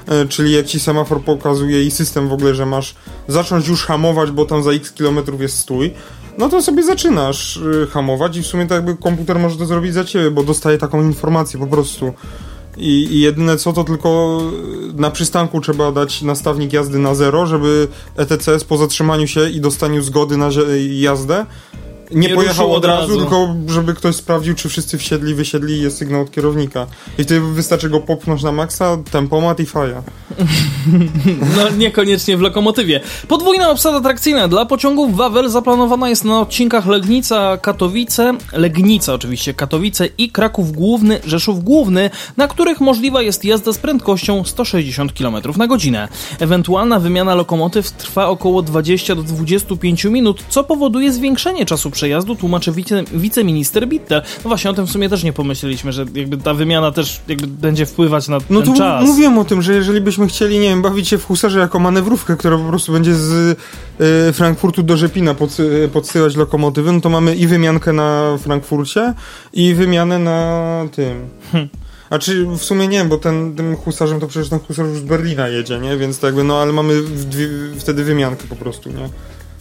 [0.06, 2.94] E, Czyli jak ci semafor pokazuje i system w ogóle, że masz
[3.28, 5.94] zacząć już hamować, bo tam za x kilometrów jest stój,
[6.38, 9.94] no to sobie zaczynasz y, hamować i w sumie tak jakby komputer może to zrobić
[9.94, 12.12] za ciebie, bo dostaje taką informację po prostu.
[12.76, 14.40] I, I jedyne co to tylko
[14.94, 20.02] na przystanku trzeba dać nastawnik jazdy na zero, żeby ETCS po zatrzymaniu się i dostaniu
[20.02, 20.48] zgody na
[20.90, 21.46] jazdę
[22.10, 23.20] nie, Nie pojechał od razu, razu.
[23.20, 26.86] tylko żeby ktoś sprawdził, czy wszyscy wsiedli, wysiedli i jest sygnał od kierownika.
[27.18, 30.02] I wtedy wystarczy go popchnąć na maksa, tempomat i faja.
[31.56, 33.00] No niekoniecznie w lokomotywie.
[33.28, 40.30] Podwójna obsada trakcyjna dla pociągów Wawel zaplanowana jest na odcinkach Legnica-Katowice, Legnica oczywiście, Katowice i
[40.30, 46.08] Kraków Główny, Rzeszów Główny, na których możliwa jest jazda z prędkością 160 km na godzinę.
[46.40, 52.72] Ewentualna wymiana lokomotyw trwa około 20 do 25 minut, co powoduje zwiększenie czasu przejazdu, tłumaczy
[52.72, 54.22] wice, wiceminister Bittel.
[54.44, 57.46] No właśnie, o tym w sumie też nie pomyśleliśmy, że jakby ta wymiana też jakby
[57.46, 59.04] będzie wpływać na No ten czas.
[59.06, 62.36] mówiłem o tym, że jeżeli byśmy chcieli, nie wiem, bawić się w husarze jako manewrówkę,
[62.36, 63.32] która po prostu będzie z
[64.30, 69.14] y, Frankfurtu do Rzepina pod, y, podsyłać lokomotywy, no to mamy i wymiankę na Frankfurcie,
[69.52, 71.28] i wymianę na tym.
[72.10, 75.02] A czy w sumie nie, bo ten, tym husarzem to przecież ten husarz już z
[75.02, 75.96] Berlina jedzie, nie?
[75.96, 79.08] Więc tak jakby, no ale mamy dwie, wtedy wymiankę po prostu, nie?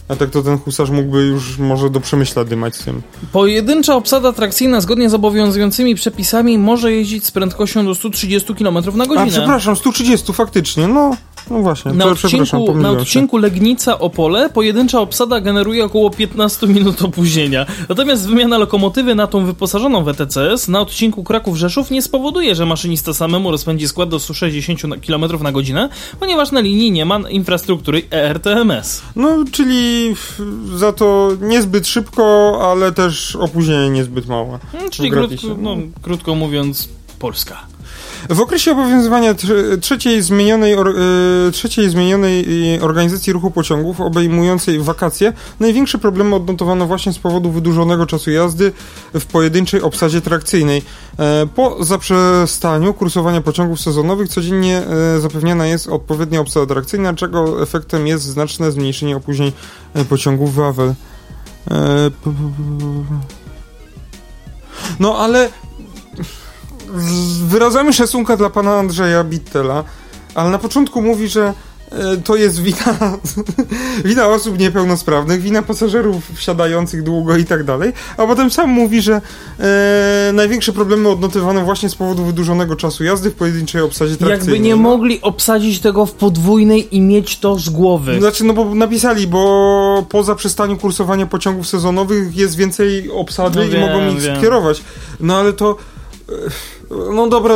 [0.08, 3.02] A tak to ten husarz mógłby już może do Przemyśla dymać z tym.
[3.32, 9.04] Pojedyncza obsada trakcyjna zgodnie z obowiązującymi przepisami może jeździć z prędkością do 130 km na
[9.04, 9.26] A godzinę.
[9.30, 11.16] przepraszam, 130 faktycznie, no,
[11.50, 17.66] no właśnie, Na odcinku, na odcinku Legnica-Opole pojedyncza obsada generuje około 15 minut opóźnienia.
[17.88, 23.14] Natomiast wymiana lokomotywy na tą wyposażoną w ETCS na odcinku Kraków-Rzeszów nie spowoduje, że maszynista
[23.14, 25.88] samemu rozpędzi skład do 160 km na godzinę,
[26.20, 29.02] ponieważ na linii nie ma infrastruktury ERTMS.
[29.16, 30.14] No, czyli
[30.74, 34.58] za to niezbyt szybko, ale też opóźnienie niezbyt małe.
[34.72, 36.88] Hmm, Czyli krótko, no, krótko mówiąc,
[37.18, 37.73] Polska.
[38.30, 40.74] W okresie obowiązywania tr- trzeciej zmienionej,
[41.48, 47.50] y, trzeciej zmienionej y, organizacji ruchu pociągów obejmującej wakacje, największe problemy odnotowano właśnie z powodu
[47.50, 48.72] wydłużonego czasu jazdy
[49.14, 50.82] w pojedynczej obsadzie trakcyjnej.
[51.18, 54.82] E, Po zaprzestaniu kursowania pociągów sezonowych codziennie
[55.16, 59.52] e, zapewniana jest odpowiednia obsada trakcyjna, czego efektem jest znaczne zmniejszenie opóźnień
[59.94, 60.94] e, pociągów Wawel.
[61.70, 62.10] E,
[65.00, 65.50] No ale
[67.46, 69.84] wyrażamy szacunka dla pana Andrzeja Bittela,
[70.34, 71.52] ale na początku mówi, że
[71.90, 73.18] e, to jest wina,
[74.04, 79.20] wina osób niepełnosprawnych, wina pasażerów wsiadających długo i tak dalej, a potem sam mówi, że
[79.60, 84.54] e, największe problemy odnotowano właśnie z powodu wydłużonego czasu jazdy w pojedynczej obsadzie trakcyjnej.
[84.54, 88.20] Jakby nie mogli obsadzić tego w podwójnej i mieć to z głowy.
[88.20, 93.68] Znaczy, no bo napisali, bo po zaprzestaniu kursowania pociągów sezonowych jest więcej obsady No i
[93.68, 94.36] wiem, mogą ich wiem.
[94.36, 94.82] skierować.
[95.20, 95.76] No ale to.
[96.28, 96.32] e,
[97.14, 97.54] No dobra,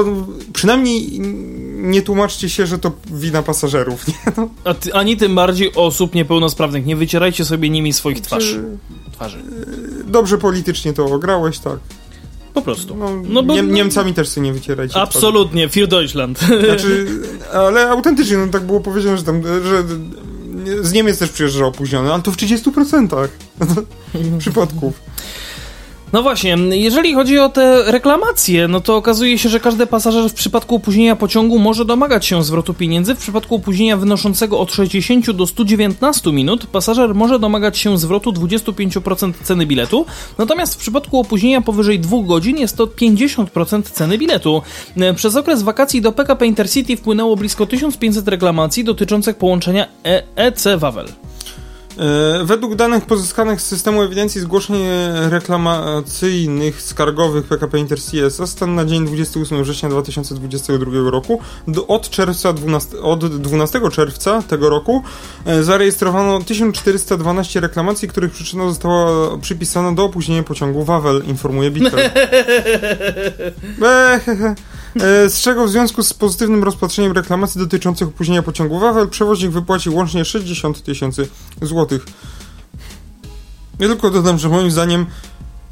[0.52, 1.20] przynajmniej
[1.78, 4.14] nie tłumaczcie się, że to wina pasażerów, nie?
[4.64, 6.86] No, ty, ani tym bardziej osób niepełnosprawnych.
[6.86, 8.64] Nie wycierajcie sobie nimi swoich twarzy.
[9.12, 9.38] twarzy.
[10.06, 11.78] Dobrze politycznie to ograłeś, tak.
[12.54, 12.96] Po prostu.
[12.96, 14.90] No, No bo- Niem- Niemcami też sobie nie wycierajcie.
[14.92, 15.06] twarzy.
[15.06, 16.38] Absolutnie, für Deutschland.
[16.66, 17.06] Znaczy,
[17.52, 19.84] ale autentycznie, no tak było powiedziane, że tam, że
[20.82, 23.28] z Niemiec też przyjeżdża opóźniony, ale to w 30%
[24.38, 24.94] przypadków.
[26.12, 30.34] No właśnie, jeżeli chodzi o te reklamacje, no to okazuje się, że każdy pasażer w
[30.34, 33.14] przypadku opóźnienia pociągu może domagać się zwrotu pieniędzy.
[33.14, 39.32] W przypadku opóźnienia wynoszącego od 60 do 119 minut pasażer może domagać się zwrotu 25%
[39.42, 40.06] ceny biletu.
[40.38, 44.62] Natomiast w przypadku opóźnienia powyżej 2 godzin jest to 50% ceny biletu.
[44.96, 50.64] E, Przez okres wakacji do PKP Intercity wpłynęło blisko 1500 reklamacji dotyczących połączenia e EC
[50.76, 51.06] Wawel.
[51.98, 54.76] E, Według danych pozyskanych z systemu ewidencji zgłoszeń
[55.30, 62.52] reklamacyjnych skargowych PKP Intercity SA stan na dzień 28 września 2022 roku do, od czerwca
[62.52, 65.02] 12, od 12 czerwca tego roku
[65.46, 72.10] e, zarejestrowano 1412 reklamacji, których przyczyną została przypisana do opóźnienia pociągu Wawel, informuje Bitel.
[75.00, 79.94] E, Z czego w związku z pozytywnym rozpatrzeniem reklamacji dotyczących opóźnienia pociągu Wawel przewoźnik wypłacił
[79.94, 81.28] łącznie 60 tysięcy
[81.62, 82.06] złotych.
[83.78, 85.06] Ja tylko dodam, że moim zdaniem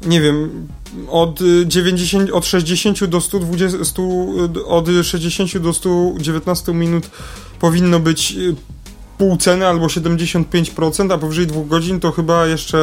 [0.05, 0.67] nie wiem,
[1.09, 4.01] od y, 90, od 60 do 120, 100,
[4.57, 7.09] y, od 60 do 119 minut
[7.59, 8.35] powinno być
[9.17, 12.77] pół ceny albo 75%, a powyżej dwóch godzin to chyba jeszcze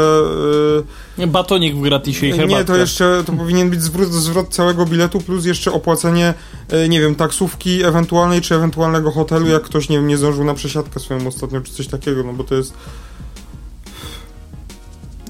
[1.19, 2.59] y, Batonik w gratisie i herbatkę.
[2.59, 6.35] nie, to jeszcze to powinien być zwrot, zwrot całego biletu plus jeszcze opłacenie,
[6.69, 10.55] e, nie wiem, taksówki ewentualnej czy ewentualnego hotelu, jak ktoś nie wiem, nie zdążył na
[10.55, 12.75] przesiadkę swoją ostatnio czy coś takiego, no bo to jest.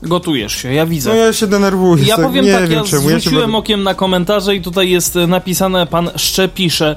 [0.05, 1.11] Gotujesz się, ja widzę.
[1.11, 2.05] No ja się denerwuję.
[2.05, 3.03] Ja tak, powiem nie tak, wiem ja czemu.
[3.03, 6.97] Ja zwróciłem będę- okiem na komentarze i tutaj jest napisane, pan Szczepisze.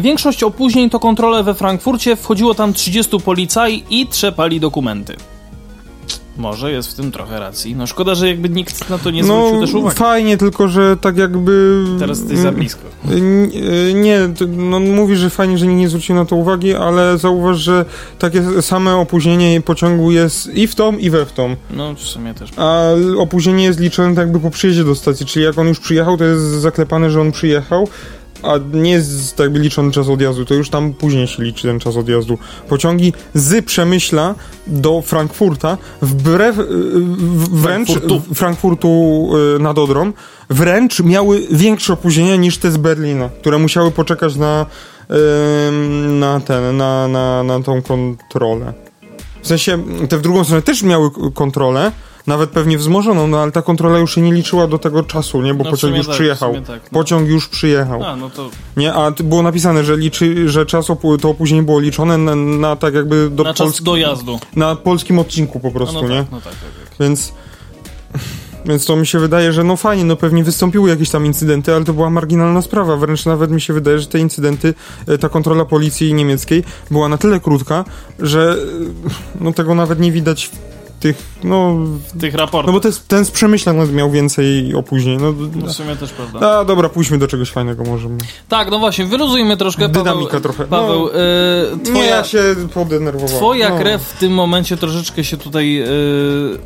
[0.00, 5.16] Większość opóźnień to kontrole we Frankfurcie, wchodziło tam 30 policaj i trzepali dokumenty.
[6.40, 7.76] Może jest w tym trochę racji.
[7.76, 9.96] No szkoda, że jakby nikt na to nie zwrócił No też uwagi.
[9.96, 11.84] fajnie, tylko że tak jakby.
[11.98, 12.80] Teraz jesteś za blisko.
[13.10, 14.20] N- y, Nie,
[14.56, 17.84] no mówisz, że fajnie, że nikt nie zwrócił na to uwagi, ale zauważ, że
[18.18, 21.56] takie same opóźnienie pociągu jest i w tą, i we w tą.
[21.70, 22.50] No w sumie też.
[22.56, 22.82] A
[23.18, 26.24] opóźnienie jest liczone tak jakby po przyjeździe do stacji, czyli jak on już przyjechał, to
[26.24, 27.88] jest zaklepane, że on przyjechał.
[28.42, 31.96] A nie jest tak liczony czas odjazdu, to już tam później się liczy ten czas
[31.96, 32.38] odjazdu.
[32.68, 34.34] Pociągi z Przemyśla
[34.66, 36.64] do Frankfurta, wbrew, y,
[37.50, 38.34] wręcz Frankfurtu.
[38.34, 40.12] Frankfurtu y, nad Odrą,
[40.50, 44.66] wręcz miały większe opóźnienia niż te z Berlina, które musiały poczekać na,
[46.08, 48.72] na ten, na, na, na tą kontrolę.
[49.42, 49.78] W sensie,
[50.08, 51.92] te w drugą stronę też miały kontrolę,
[52.30, 55.54] nawet pewnie wzmożoną, no ale ta kontrola już się nie liczyła do tego czasu, nie?
[55.54, 56.52] Bo No, pociąg już tak, przyjechał.
[56.54, 56.98] tak, no.
[56.98, 58.04] Pociąg już przyjechał.
[58.04, 61.80] A, no to Nie, a było napisane, że liczy, że czas opu- to opóźnienie było
[61.80, 64.38] liczone na, na tak jakby do na czas Polski- dojazdu.
[64.56, 66.18] na polskim odcinku po prostu, no nie?
[66.18, 66.96] tak, no tak, tak, tak.
[67.00, 67.32] Więc
[68.66, 71.84] więc to mi się wydaje, że no fajnie, no pewnie wystąpiły jakieś tam incydenty, ale
[71.84, 72.96] to była marginalna sprawa.
[72.96, 74.74] Wręcz nawet mi się wydaje, że te incydenty,
[75.06, 77.84] e, ta kontrola policji niemieckiej była na tyle krótka,
[78.18, 80.50] że e, no tego nawet nie widać
[81.00, 81.74] tych, no,
[82.20, 82.74] Tych no raportów.
[82.74, 85.18] bo to jest, ten z Przemyśla miał więcej opóźnień.
[85.20, 85.32] No,
[85.68, 86.58] W sumie też prawda.
[86.58, 88.08] a dobra, pójdźmy do czegoś fajnego może.
[88.48, 89.88] Tak, no właśnie, wyluzujmy troszkę.
[89.88, 90.64] Dynamika Paweł, trochę.
[90.64, 92.42] Paweł, No, e, Nie, twoja, ja się
[92.74, 93.36] podenerwowałem.
[93.36, 93.78] twoja no.
[93.78, 95.86] krew w tym momencie troszeczkę się tutaj e,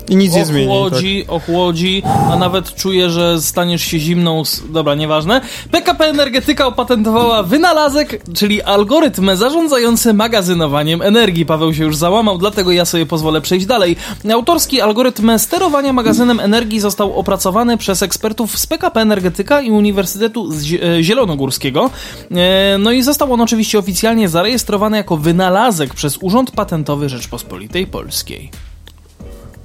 [0.09, 0.77] I nic nie zmieni, tak.
[0.77, 4.43] ochłodzi, ochłodzi, a nawet czuję, że staniesz się zimną.
[4.69, 5.41] Dobra, nieważne.
[5.71, 11.47] PKP Energetyka opatentowała wynalazek, czyli algorytm zarządzający magazynowaniem energii.
[11.47, 13.97] Paweł się już załamał, dlatego ja sobie pozwolę przejść dalej.
[14.33, 20.49] Autorski algorytm sterowania magazynem energii został opracowany przez ekspertów z PKP Energetyka i Uniwersytetu
[20.83, 21.91] e, Zielonogórskiego.
[22.31, 28.51] E, No i został on oczywiście oficjalnie zarejestrowany jako wynalazek przez Urząd Patentowy Rzeczpospolitej Polskiej.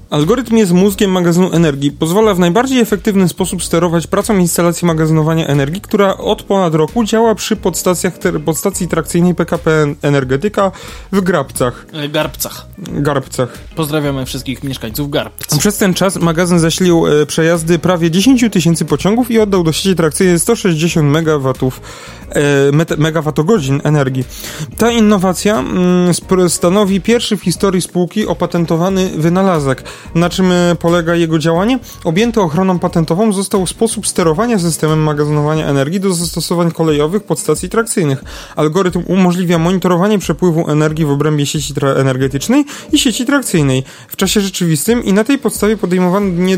[0.10, 1.92] Algorytm jest mózgiem magazynu energii.
[1.92, 7.36] Pozwala w najbardziej efektywny sposób sterować pracą instalacji magazynowania energii, która od ponad roku działa
[7.36, 8.14] przy podstacjach,
[8.46, 10.72] podstacji trakcyjnej PKP Energetyka
[11.12, 11.86] w Grabcach.
[11.94, 12.68] E, Garbcach.
[12.78, 13.58] Garbcach.
[13.76, 15.58] Pozdrawiamy wszystkich mieszkańców Garbc.
[15.58, 19.96] Przez ten czas magazyn zasilił e, przejazdy prawie 10 tysięcy pociągów i oddał do sieci
[19.96, 21.82] trakcyjnej 160 megawatów,
[22.30, 24.24] e, met- megawattogodzin energii.
[24.78, 26.14] Ta innowacja mm,
[26.48, 29.84] stanowi pierwszy w historii spółki opatentowany wynalazek.
[30.16, 31.80] Na czym e, polega jego działanie?
[32.04, 38.24] Objęty ochroną patentową został sposób sterowania systemem magazynowania energii do zastosowań kolejowych podstacji trakcyjnych.
[38.56, 45.04] Algorytm umożliwia monitorowanie przepływu energii w obrębie sieci energetycznej i sieci trakcyjnej w czasie rzeczywistym
[45.04, 46.58] i na tej podstawie podejmowanie,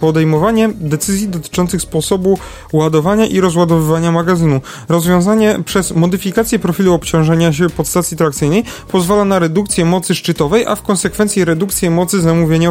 [0.00, 2.38] podejmowanie decyzji dotyczących sposobu
[2.72, 4.60] ładowania i rozładowywania magazynu.
[4.88, 10.82] Rozwiązanie przez modyfikację profilu obciążenia się podstacji trakcyjnej pozwala na redukcję mocy szczytowej, a w
[10.82, 12.69] konsekwencji redukcję mocy zamówieniowej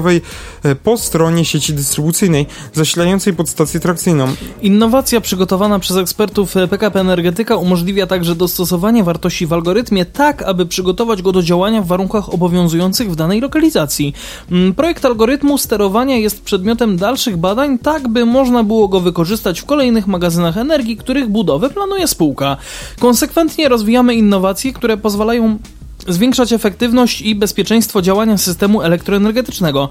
[0.63, 4.27] e, po stronie sieci dystrybucyjnej zasilającej podstację trakcyjną.
[4.61, 10.65] Innowacja przygotowana przez ekspertów e, PKP Energetyka umożliwia także dostosowanie wartości w algorytmie tak, aby
[10.65, 14.13] przygotować go do działania w warunkach obowiązujących w danej lokalizacji.
[14.51, 19.65] Mm, Projekt algorytmu sterowania jest przedmiotem dalszych badań, tak by można było go wykorzystać w
[19.65, 22.57] kolejnych magazynach energii, których budowę planuje spółka.
[22.99, 25.57] Konsekwentnie rozwijamy innowacje, które pozwalają
[26.09, 29.89] zwiększać efektywność i bezpieczeństwo działania systemu elektroenergetycznego.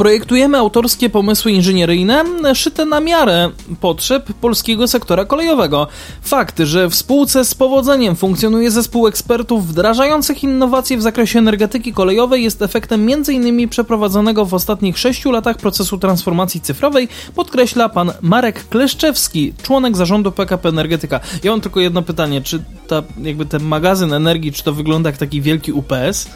[0.00, 2.24] Projektujemy autorskie pomysły inżynieryjne
[2.54, 5.86] szyte na miarę potrzeb polskiego sektora kolejowego.
[6.22, 12.42] Fakt, że w spółce z powodzeniem funkcjonuje zespół ekspertów wdrażających innowacje w zakresie energetyki kolejowej
[12.42, 13.68] jest efektem m.in.
[13.68, 20.68] przeprowadzonego w ostatnich sześciu latach procesu transformacji cyfrowej, podkreśla pan Marek Kleszczewski, członek zarządu PKP
[20.68, 21.20] Energetyka.
[21.44, 25.18] Ja mam tylko jedno pytanie, czy ta, jakby ten magazyn energii, czy to wygląda jak
[25.18, 26.28] taki wielki UPS?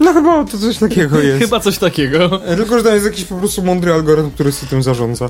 [0.00, 1.40] No chyba to coś takiego jest.
[1.40, 2.40] Chyba coś takiego.
[2.56, 5.28] Tylko, że tam jest jakiś po prostu mądry algorytm, który z tym zarządza.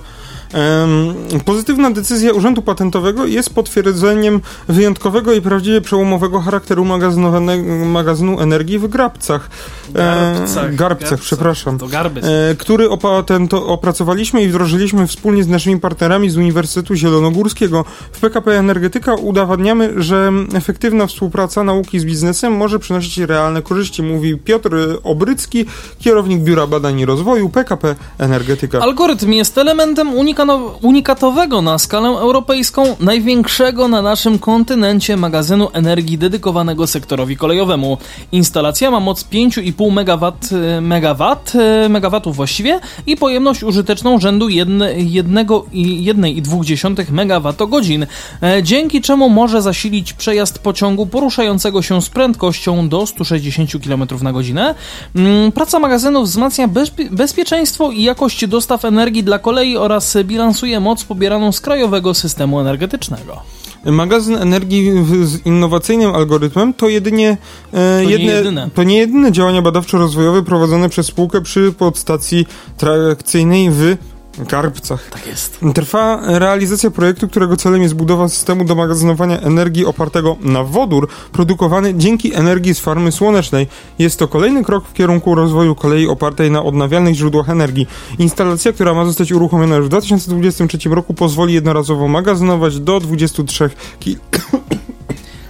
[1.44, 8.86] Pozytywna decyzja Urzędu Patentowego jest potwierdzeniem wyjątkowego i prawdziwie przełomowego charakteru magazynowanego- magazynu energii w
[8.88, 9.50] Grabcach.
[9.88, 10.74] E, Garbcach.
[10.74, 11.78] Garbcach, przepraszam.
[11.78, 12.20] To garby.
[12.50, 17.84] E, który opatento, opracowaliśmy i wdrożyliśmy wspólnie z naszymi partnerami z Uniwersytetu Zielonogórskiego.
[18.12, 24.36] W PKP Energetyka udowadniamy, że efektywna współpraca nauki z biznesem może przynosić realne korzyści, mówi
[24.36, 24.70] Piotr
[25.04, 25.64] Obrycki,
[25.98, 28.78] kierownik Biura Badań i Rozwoju PKP Energetyka.
[28.80, 30.37] Algorytm jest elementem unikano-
[30.82, 37.98] unikatowego na skalę europejską, największego na naszym kontynencie magazynu energii dedykowanego sektorowi kolejowemu.
[38.32, 48.06] Instalacja ma moc 5,5 MW, e, megawatów właściwie i pojemność użyteczną rzędu 1,2 MWh,
[48.42, 54.32] e, dzięki czemu może zasilić przejazd pociągu poruszającego się z prędkością do 160 km na
[54.32, 54.74] godzinę.
[55.16, 61.04] Mm, Praca magazynu wzmacnia bezpie- bezpieczeństwo i jakość dostaw energii dla kolei oraz bilansuje moc
[61.04, 63.42] pobieraną z krajowego systemu energetycznego.
[63.84, 64.92] Magazyn energii
[65.24, 67.36] z innowacyjnym algorytmem to jedynie
[67.72, 68.70] e, nie jedne, jedyne.
[68.74, 73.96] to nie jedyne działania badawczo-rozwojowe prowadzone przez spółkę przy podstacji trakcyjnej w
[74.44, 75.10] Garbcach.
[75.10, 75.60] Tak jest.
[75.74, 81.94] Trwa realizacja projektu, którego celem jest budowa systemu do magazynowania energii opartego na wodór produkowany
[81.94, 83.66] dzięki energii z farmy słonecznej.
[83.98, 87.86] Jest to kolejny krok w kierunku rozwoju kolei opartej na odnawialnych źródłach energii.
[88.18, 93.70] Instalacja, która ma zostać uruchomiona już w 2023 roku, pozwoli jednorazowo magazynować do 23
[94.00, 94.16] ki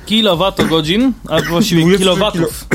[0.07, 2.66] Kilowatogodzin, a właściwie 23 kilowatów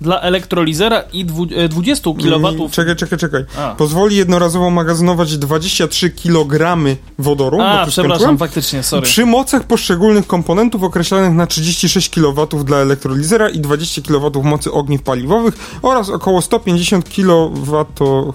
[0.00, 2.72] dla elektrolizera i dwu, e, 20 kilowatów.
[2.72, 3.44] Czekaj, czekaj, czekaj.
[3.58, 3.74] A.
[3.74, 6.78] Pozwoli jednorazowo magazynować 23 kg
[7.18, 7.60] wodoru.
[7.60, 9.02] A, przepraszam, faktycznie, sorry.
[9.02, 15.02] Przy mocach poszczególnych komponentów określanych na 36 kW dla elektrolizera i 20 kW mocy ogniw
[15.02, 17.86] paliwowych oraz około 150 kW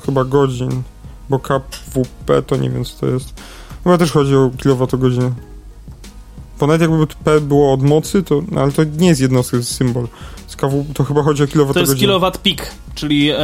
[0.05, 0.84] chyba godzin,
[1.30, 3.34] bo KWP to nie wiem co to jest.
[3.84, 5.32] Chyba też chodzi o kilowatogodzinę.
[6.61, 10.07] Nawet jakby P było od mocy, to, ale to nie jest jednostka, to jest symbol.
[10.56, 11.91] Z KW to chyba chodzi o To kilowatogodzinę.
[11.91, 13.38] jest kilowat pik, czyli e,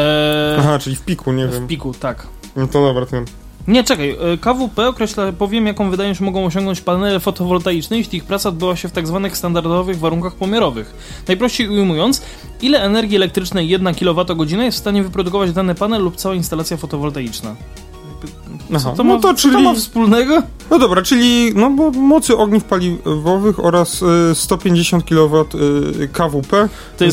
[0.59, 1.68] Aha, czyli w piku, nie w wiem.
[1.68, 2.28] piku, tak.
[2.55, 3.26] No to dobra, to wiem.
[3.68, 8.49] Nie, czekaj, e, KWP określa, powiem, jaką wydajność mogą osiągnąć panele fotowoltaiczne, jeśli ich praca
[8.49, 10.93] odbyła się w tak zwanych standardowych warunkach pomiarowych.
[11.28, 12.22] Najprościej ujmując,
[12.62, 17.55] ile energii elektrycznej 1 kWh jest w stanie wyprodukować dany panel lub cała instalacja fotowoltaiczna.
[18.76, 19.53] Aha, To no ma, to Co czyli...
[19.53, 20.41] to ma wspólnego?
[20.72, 25.45] No dobra, czyli no bo mocy ogniw paliwowych oraz y, 150 kW
[26.01, 26.69] y, KWP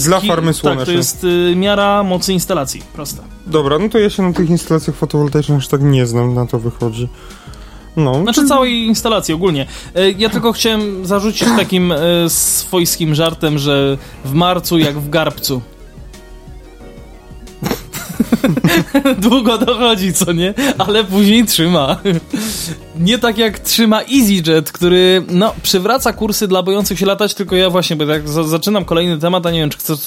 [0.06, 0.86] dla ki- farmy Tak, słonecznej.
[0.86, 3.22] to jest y, miara mocy instalacji, prosta.
[3.46, 6.58] Dobra, no to ja się na tych instalacjach fotowoltaicznych aż tak nie znam, na to
[6.58, 7.08] wychodzi.
[7.96, 9.66] No, Znaczy czyli- całej instalacji ogólnie.
[9.94, 11.98] E, Ja tylko chciałem zarzucić takim e,
[12.28, 15.62] swojskim żartem, że w marcu jak w garbcu.
[19.28, 20.54] Długo dochodzi, co nie?
[20.78, 21.96] Ale później trzyma.
[22.98, 27.70] Nie tak jak trzyma EasyJet, który no, przywraca kursy dla bojących się latać, tylko ja
[27.70, 29.98] właśnie, bo tak za zaczynam kolejny temat, a nie wiem, czy chcesz,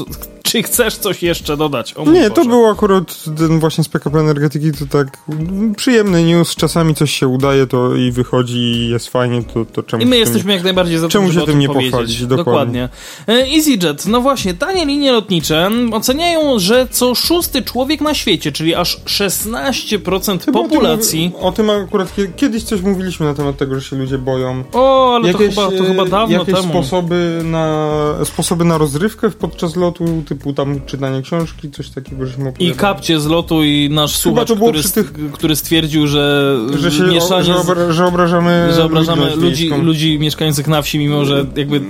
[0.44, 1.94] czy chcesz coś jeszcze dodać.
[1.94, 2.50] O Nie, to Boże.
[2.50, 7.28] był akurat ten właśnie z PKP Energetyki, to tak mm, przyjemny news, czasami coś się
[7.28, 10.98] udaje to i wychodzi i jest fajnie, to, to czemu I my jesteśmy jak najbardziej
[10.98, 11.92] za Czemu się tym nie powiedzieć.
[11.92, 12.26] pochwalić?
[12.26, 12.90] Dokładnie.
[13.28, 18.76] E, EasyJet, no właśnie, tanie linie lotnicze oceniają, że co szósty człowiek na świecie, czyli
[18.76, 21.32] aż 16% Chyba o tym populacji.
[21.42, 24.64] O tym akurat kie- kiedyś coś mówiliśmy na temat tego, że się ludzie boją.
[24.74, 26.70] O, ale to chyba, to e, chyba dawno jakieś temu.
[26.70, 27.90] sposoby na,
[28.24, 32.78] sposoby na rozrywkę podczas lotu, typu tam czytanie książki, coś takiego, żeśmy I opowiadali.
[32.80, 36.92] kapcie z lotu i nasz słuchacz, to było który, przy tych- który stwierdził, że, że,
[36.92, 39.84] się, mieszanie o, że, obra, że obrażamy, że obrażamy ludzi, wiejską.
[39.84, 41.82] ludzi mieszkających na wsi, mimo że jakby...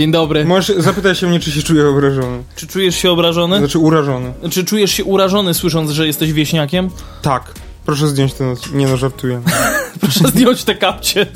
[0.00, 0.44] Dzień dobry.
[0.44, 2.42] Możesz, zapytaj się mnie, czy się czuję obrażony.
[2.56, 3.58] Czy czujesz się obrażony?
[3.58, 4.32] Znaczy urażony.
[4.50, 6.90] Czy czujesz się urażony, słysząc, że jesteś wieśniakiem?
[7.22, 7.54] Tak.
[7.84, 8.54] Proszę zdjąć ten...
[8.72, 9.42] Nie no, żartuję.
[10.00, 11.26] Proszę zdjąć te kapcie.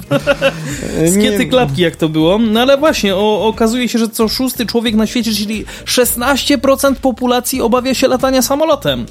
[1.13, 2.39] Skiety klapki, jak to było.
[2.39, 7.61] No ale właśnie, o, okazuje się, że co szósty człowiek na świecie, czyli 16% populacji
[7.61, 9.07] obawia się latania samolotem.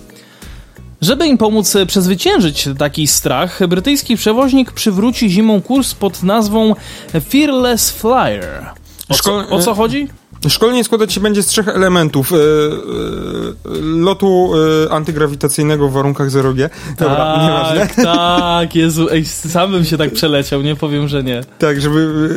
[1.02, 6.76] Żeby im pomóc e, przezwyciężyć taki strach, brytyjski przewoźnik przywróci zimą kurs pod nazwą
[7.30, 8.83] Fearless Flyer.
[9.14, 10.10] O co, o co chodzi?
[10.50, 12.32] Szkolenie składać się będzie z trzech elementów.
[12.34, 12.40] E, e,
[13.82, 14.52] lotu
[14.86, 16.70] e, antygrawitacyjnego w warunkach 0G.
[17.00, 17.80] Dobra, nieważne.
[17.80, 21.42] tak, tak, Jezu, ej, sam bym się tak przeleciał, nie powiem, że nie.
[21.60, 22.30] Tak, żeby...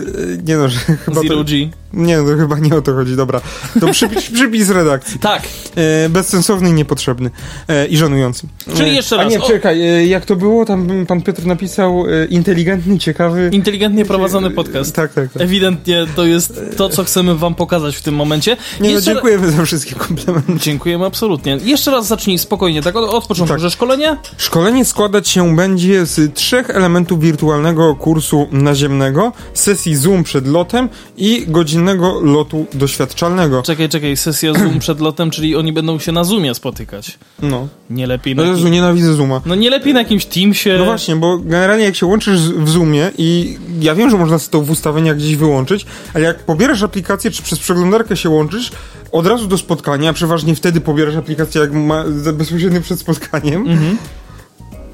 [0.44, 1.70] Nie no, że chyba Zero to, G.
[1.92, 3.16] Nie no, chyba nie o to chodzi.
[3.16, 3.40] Dobra.
[3.80, 5.18] To przypis, przypis redakcji.
[5.18, 5.42] Tak,
[5.76, 7.30] E, bezsensowny i niepotrzebny.
[7.68, 8.46] E, I żenujący.
[8.76, 10.64] Czyli jeszcze A raz, nie, o- czekaj, jak to było?
[10.64, 13.48] Tam pan Piotr napisał inteligentny, ciekawy...
[13.52, 14.94] inteligentnie prowadzony podcast.
[14.94, 15.42] Tak, tak, tak.
[15.42, 18.56] Ewidentnie to jest to, co chcemy wam pokazać w tym momencie.
[18.80, 20.52] Nie no, dziękujemy za wszystkie komplementy.
[20.58, 21.58] Dziękujemy absolutnie.
[21.64, 23.60] Jeszcze raz zacznij spokojnie, tak od, od początku, Tak.
[23.60, 24.16] że szkolenie?
[24.36, 31.44] Szkolenie składać się będzie z trzech elementów wirtualnego kursu naziemnego, sesji Zoom przed lotem i
[31.48, 33.62] godzinnego lotu doświadczalnego.
[33.62, 37.18] Czekaj, czekaj, sesja Zoom przed lotem, czyli oni będą się na Zoomie spotykać.
[37.42, 37.68] No.
[37.90, 39.40] Nie lepiej na, No Jezu, nienawidzę Zooma.
[39.46, 40.70] no nie lepiej na jakimś Teamsie.
[40.78, 44.52] No właśnie, bo generalnie jak się łączysz w Zoomie i ja wiem, że można sobie
[44.52, 48.72] to w ustawieniach gdzieś wyłączyć, ale jak pobierasz aplikację, czy przez przeglądarkę się łączysz,
[49.12, 53.98] od razu do spotkania, przeważnie wtedy pobierasz aplikację jak ma, bezpośrednio przed spotkaniem, Mhm.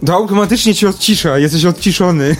[0.07, 2.36] to automatycznie cię odcisza, jesteś odciszony.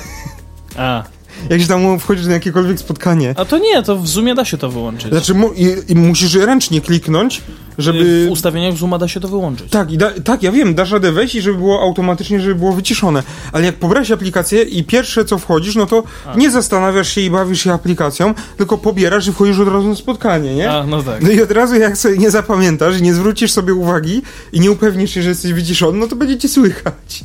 [0.77, 1.05] A.
[1.51, 3.34] Jak się tam wchodzisz na jakiekolwiek spotkanie.
[3.36, 5.11] A to nie, to w Zoomie da się to wyłączyć.
[5.11, 7.43] Znaczy, mu, i, i musisz ręcznie kliknąć,
[7.78, 8.26] żeby...
[8.28, 9.70] W ustawieniach Zooma da się to wyłączyć.
[9.70, 12.72] Tak, i da, tak, ja wiem, dasz radę wejść i żeby było automatycznie, żeby było
[12.72, 13.22] wyciszone.
[13.53, 16.03] Ale jak pobrałeś aplikację i pierwsze co wchodzisz, no to
[16.36, 20.55] nie zastanawiasz się i bawisz się aplikacją, tylko pobierasz i wchodzisz od razu na spotkanie,
[20.55, 20.70] nie?
[20.70, 21.22] A, no tak.
[21.22, 24.22] No i od razu jak sobie nie zapamiętasz i nie zwrócisz sobie uwagi
[24.53, 27.24] i nie upewnisz się, że jesteś wyciszony, no to będzie cię słychać.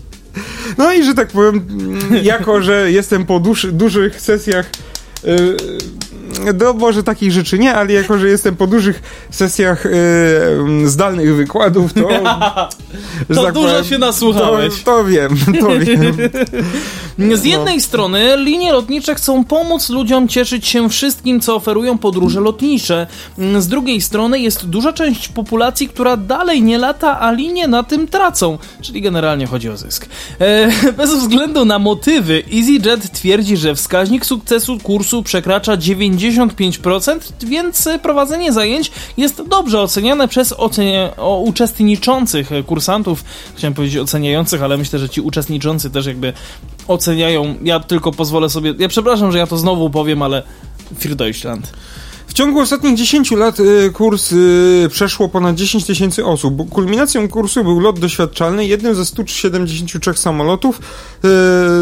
[0.78, 1.68] No i że tak powiem,
[2.24, 4.70] jako że jestem po duży, dużych sesjach
[6.46, 11.36] yy, no może takich rzeczy nie, ale jako, że jestem po dużych sesjach y, zdalnych
[11.36, 12.02] wykładów, to...
[13.36, 14.84] to tak dużo powiem, się nasłuchałeś.
[14.84, 16.18] To, to wiem, to wiem.
[17.18, 17.82] Z jednej no.
[17.82, 23.08] strony linie lotnicze chcą pomóc ludziom cieszyć się wszystkim, co oferują podróże lotnicze.
[23.60, 28.08] Z drugiej strony jest duża część populacji, która dalej nie lata, a linie na tym
[28.08, 28.58] tracą.
[28.82, 30.10] Czyli generalnie chodzi o zysk.
[30.40, 35.78] E, bez względu na motywy, EasyJet twierdzi, że wskaźnik sukcesu kursu przekracza
[36.32, 41.12] 95%, więc prowadzenie zajęć jest dobrze oceniane przez ocenia
[41.44, 43.24] uczestniczących kursantów.
[43.56, 46.34] Chciałem powiedzieć oceniających, ale myślę, że ci uczestniczący też jakby
[46.88, 47.56] oceniają.
[47.64, 48.74] Ja tylko pozwolę sobie.
[48.80, 50.44] Ja przepraszam, że ja to znowu powiem, ale
[51.00, 51.74] für Deutschland.
[52.28, 56.70] W ciągu ostatnich 10 lat y, kurs y, przeszło ponad 10 tysięcy osób.
[56.70, 60.82] Kulminacją kursu był lot doświadczalny, jednym ze 173 samolotów y,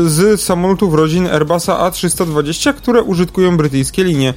[0.10, 4.34] z samolotów rodzin Airbusa A320, które użytkują brytyjskie linie.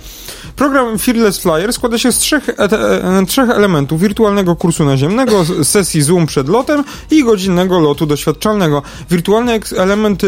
[0.59, 6.03] Program Fearless Flyer składa się z trzech, e, e, trzech elementów: wirtualnego kursu naziemnego, sesji
[6.03, 8.83] Zoom przed lotem i godzinnego lotu doświadczalnego.
[9.11, 10.23] Wirtualny element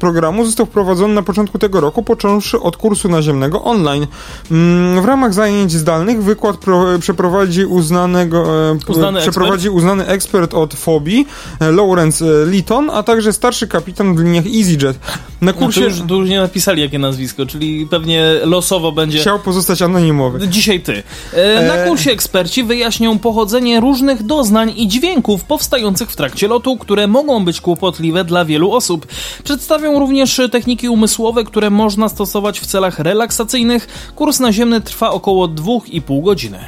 [0.00, 4.06] programu został wprowadzony na początku tego roku, począwszy od kursu naziemnego online.
[4.50, 9.76] Mm, w ramach zajęć zdalnych wykład pro, przeprowadzi uznanego, e, uznany przeprowadzi ekspert?
[9.76, 11.26] uznany ekspert od Fobii,
[11.60, 14.98] Lawrence Litton, a także starszy kapitan w liniach EasyJet.
[15.40, 15.80] Na kursie...
[15.80, 19.18] No już, już nie napisali jakie nazwisko, czyli pewnie losowo będzie...
[19.18, 20.48] Chciał pozostać anonimowy.
[20.48, 21.02] Dzisiaj ty.
[21.32, 27.06] E, na kursie eksperci wyjaśnią pochodzenie różnych doznań i dźwięków powstających w trakcie lotu, które
[27.06, 29.06] mogą być kłopotliwe dla wielu osób.
[29.44, 34.12] Przedstawią również techniki umysłowe, które można stosować w celach relaksacyjnych.
[34.16, 36.58] Kurs naziemny trwa około 2,5 godziny.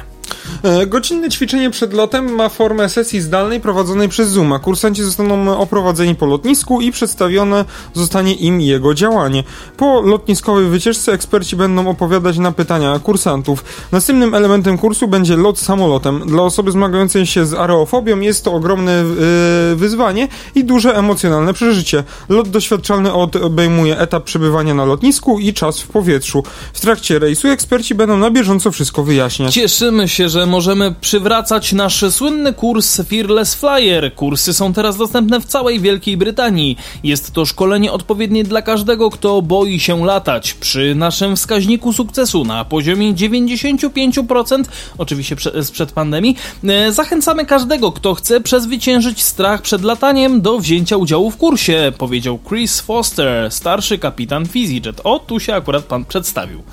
[0.63, 4.59] E, godzinne ćwiczenie przed lotem ma formę sesji zdalnej prowadzonej przez Zooma.
[4.59, 9.43] Kursanci zostaną oprowadzeni po lotnisku i przedstawione zostanie im jego działanie.
[9.77, 13.63] Po lotniskowej wycieczce eksperci będą opowiadać na pytania kursantów.
[13.91, 16.23] Następnym elementem kursu będzie lot samolotem.
[16.27, 22.03] Dla osoby zmagającej się z aerofobią jest to ogromne yy, wyzwanie i duże emocjonalne przeżycie.
[22.29, 26.43] Lot doświadczalny obejmuje etap przebywania na lotnisku i czas w powietrzu.
[26.73, 29.53] W trakcie rejsu eksperci będą na bieżąco wszystko wyjaśniać.
[29.53, 34.15] Cieszymy się, że możemy przywracać nasz słynny kurs Fearless Flyer.
[34.15, 36.77] Kursy są teraz dostępne w całej Wielkiej Brytanii.
[37.03, 40.53] Jest to szkolenie odpowiednie dla każdego, kto boi się latać.
[40.53, 44.63] Przy naszym wskaźniku sukcesu na poziomie 95%,
[44.97, 51.31] oczywiście sprzed pandemii, e, zachęcamy każdego, kto chce przezwyciężyć strach przed lataniem do wzięcia udziału
[51.31, 55.01] w kursie, powiedział Chris Foster, starszy kapitan PhysiJet.
[55.03, 56.63] O, tu się akurat pan przedstawił.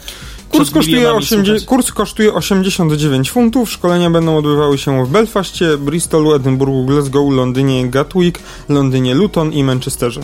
[0.50, 3.70] Kurs kosztuje, 80, kurs kosztuje 89 funtów.
[3.70, 8.38] Szkolenia będą odbywały się w Belfaście, Bristolu, Edynburgu, Glasgow, Londynie, Gatwick,
[8.68, 10.20] Londynie, Luton i Manchesterze.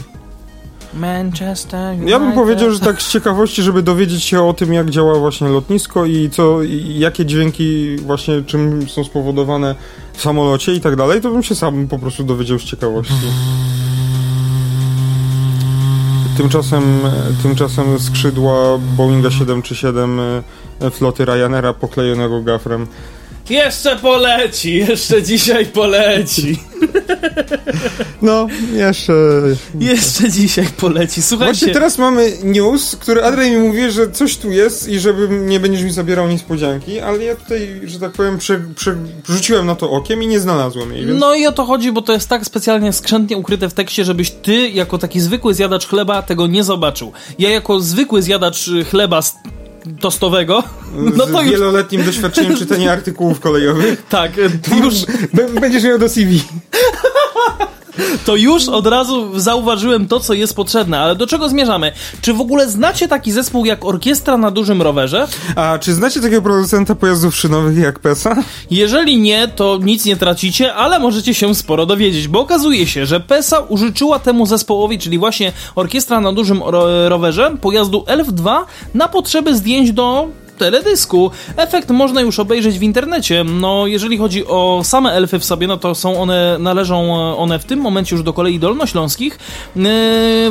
[0.95, 2.09] Manchester United.
[2.09, 5.49] Ja bym powiedział, że tak z ciekawości, żeby dowiedzieć się o tym, jak działa właśnie
[5.49, 9.75] lotnisko i co, i jakie dźwięki właśnie czym są spowodowane
[10.13, 13.15] w samolocie i tak dalej, to bym się sam po prostu dowiedział z ciekawości.
[16.37, 16.83] Tymczasem,
[17.43, 20.21] tymczasem skrzydła Boeinga 737
[20.81, 22.87] e, floty Ryanaira poklejonego gafrem
[23.51, 26.59] jeszcze poleci, jeszcze dzisiaj poleci.
[28.23, 29.13] No, jeszcze.
[29.81, 31.23] Jeszcze dzisiaj poleci.
[31.23, 31.53] Słuchajcie.
[31.53, 35.61] Właśnie teraz mamy news, który Adrian mi mówi, że coś tu jest i żebym nie
[35.61, 38.97] będziesz mi zabierał niespodzianki, ale ja tutaj, że tak powiem, prze, prze,
[39.29, 41.07] rzuciłem na to okiem i nie znalazłem jej.
[41.07, 41.21] Więc...
[41.21, 44.31] No i o to chodzi, bo to jest tak specjalnie skrzętnie ukryte w tekście, żebyś
[44.31, 47.13] ty, jako taki zwykły zjadacz chleba, tego nie zobaczył.
[47.39, 49.23] Ja, jako zwykły zjadacz chleba
[50.01, 50.63] tostowego.
[50.95, 51.51] No to Z już...
[51.51, 54.03] wieloletnim doświadczeniem czytania artykułów kolejowych.
[54.09, 54.33] Tak,
[54.83, 54.95] już...
[55.61, 56.43] Będziesz miał do CV.
[58.25, 61.01] To już od razu zauważyłem to, co jest potrzebne.
[61.01, 61.93] Ale do czego zmierzamy?
[62.21, 65.29] Czy w ogóle znacie taki zespół jak Orkiestra na dużym rowerze?
[65.57, 68.37] A czy znacie takiego producenta pojazdów szynowych jak PESA?
[68.71, 73.21] Jeżeli nie, to nic nie tracicie, ale możecie się sporo dowiedzieć, bo okazuje się, że
[73.21, 79.09] PESA użyczyła temu zespołowi, czyli właśnie Orkiestra na dużym ro rowerze, pojazdu Elf 2 na
[79.09, 80.29] potrzeby zdjęć do
[80.63, 81.31] teledysku.
[81.57, 83.45] Efekt można już obejrzeć w internecie.
[83.45, 87.65] No, jeżeli chodzi o same elfy w sobie, no to są one, należą one w
[87.65, 89.39] tym momencie już do kolei dolnośląskich.
[89.77, 89.83] Yy,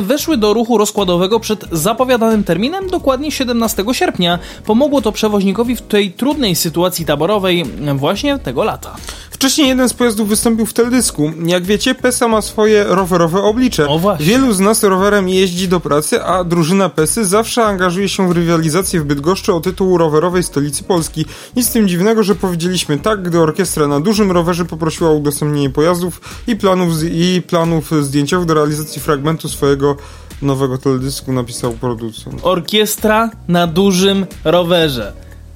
[0.00, 4.38] weszły do ruchu rozkładowego przed zapowiadanym terminem, dokładnie 17 sierpnia.
[4.66, 8.96] Pomogło to przewoźnikowi w tej trudnej sytuacji taborowej właśnie tego lata.
[9.42, 11.32] Wcześniej jeden z pojazdów wystąpił w teledysku.
[11.46, 13.88] Jak wiecie, PESA ma swoje rowerowe oblicze.
[13.88, 14.26] O właśnie.
[14.26, 19.00] Wielu z nas rowerem jeździ do pracy, a drużyna PESY zawsze angażuje się w rywalizację
[19.00, 21.24] w Bydgoszczy o tytuł rowerowej stolicy Polski.
[21.56, 25.70] Nic z tym dziwnego, że powiedzieliśmy tak, gdy orkiestra na dużym rowerze poprosiła o udostępnienie
[25.70, 29.96] pojazdów i planów, i planów zdjęciowych do realizacji fragmentu swojego
[30.42, 32.40] nowego teledysku napisał producent.
[32.42, 35.12] Orkiestra na dużym rowerze.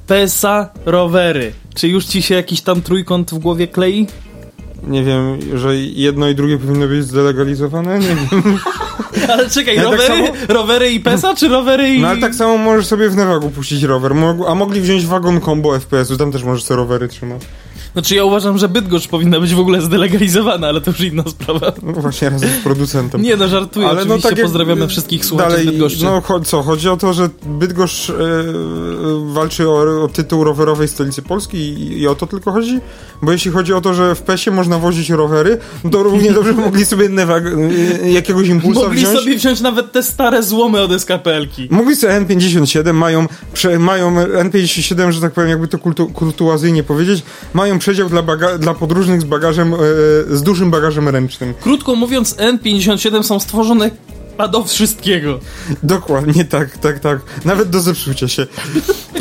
[0.07, 1.53] PESA rowery.
[1.75, 4.07] Czy już ci się jakiś tam trójkąt w głowie klei?
[4.87, 7.99] Nie wiem, że jedno i drugie powinno być zdelegalizowane?
[7.99, 8.19] Nie wiem.
[9.33, 12.01] Ale czekaj, tak rowery, samo- rowery i PESA, czy rowery i...
[12.01, 14.13] No ale tak samo możesz sobie w Nevagu puścić rower.
[14.49, 17.43] A mogli wziąć wagon combo FPS-u, tam też możesz sobie rowery trzymać.
[17.97, 21.73] Znaczy ja uważam, że Bydgoszcz powinna być w ogóle zdelegalizowana, ale to już inna sprawa.
[21.83, 23.23] No właśnie razem z producentem.
[23.23, 26.05] Nie no, żartuję, Ale no oczywiście tak jak- pozdrawiamy wszystkich słuchaczy Dalej, Bydgoszczy.
[26.05, 28.15] no co, chodzi o to, że Bydgoszcz e,
[29.27, 32.81] walczy o, o tytuł rowerowej stolicy Polski i, i o to tylko chodzi?
[33.23, 36.53] Bo jeśli chodzi o to, że w PESie można wozić rowery, no to równie dobrze
[36.67, 37.45] mogli sobie Nevag,
[38.03, 39.19] e, jakiegoś impulsa Mogli wziąć.
[39.19, 41.69] sobie wziąć nawet te stare złomy od SKPL-ki.
[41.71, 47.23] Mogli sobie N57, mają, prze, mają N57, że tak powiem, jakby to kultu, kultuazyjnie powiedzieć,
[47.55, 48.23] mają przedział dla,
[48.59, 49.77] dla podróżnych z bagażem, e,
[50.37, 51.55] z dużym bagażem ręcznym.
[51.61, 53.91] Krótko mówiąc, N57 są stworzone
[54.39, 55.39] a do wszystkiego.
[55.83, 57.19] Dokładnie, tak, tak, tak.
[57.45, 58.47] Nawet do zepsucia się.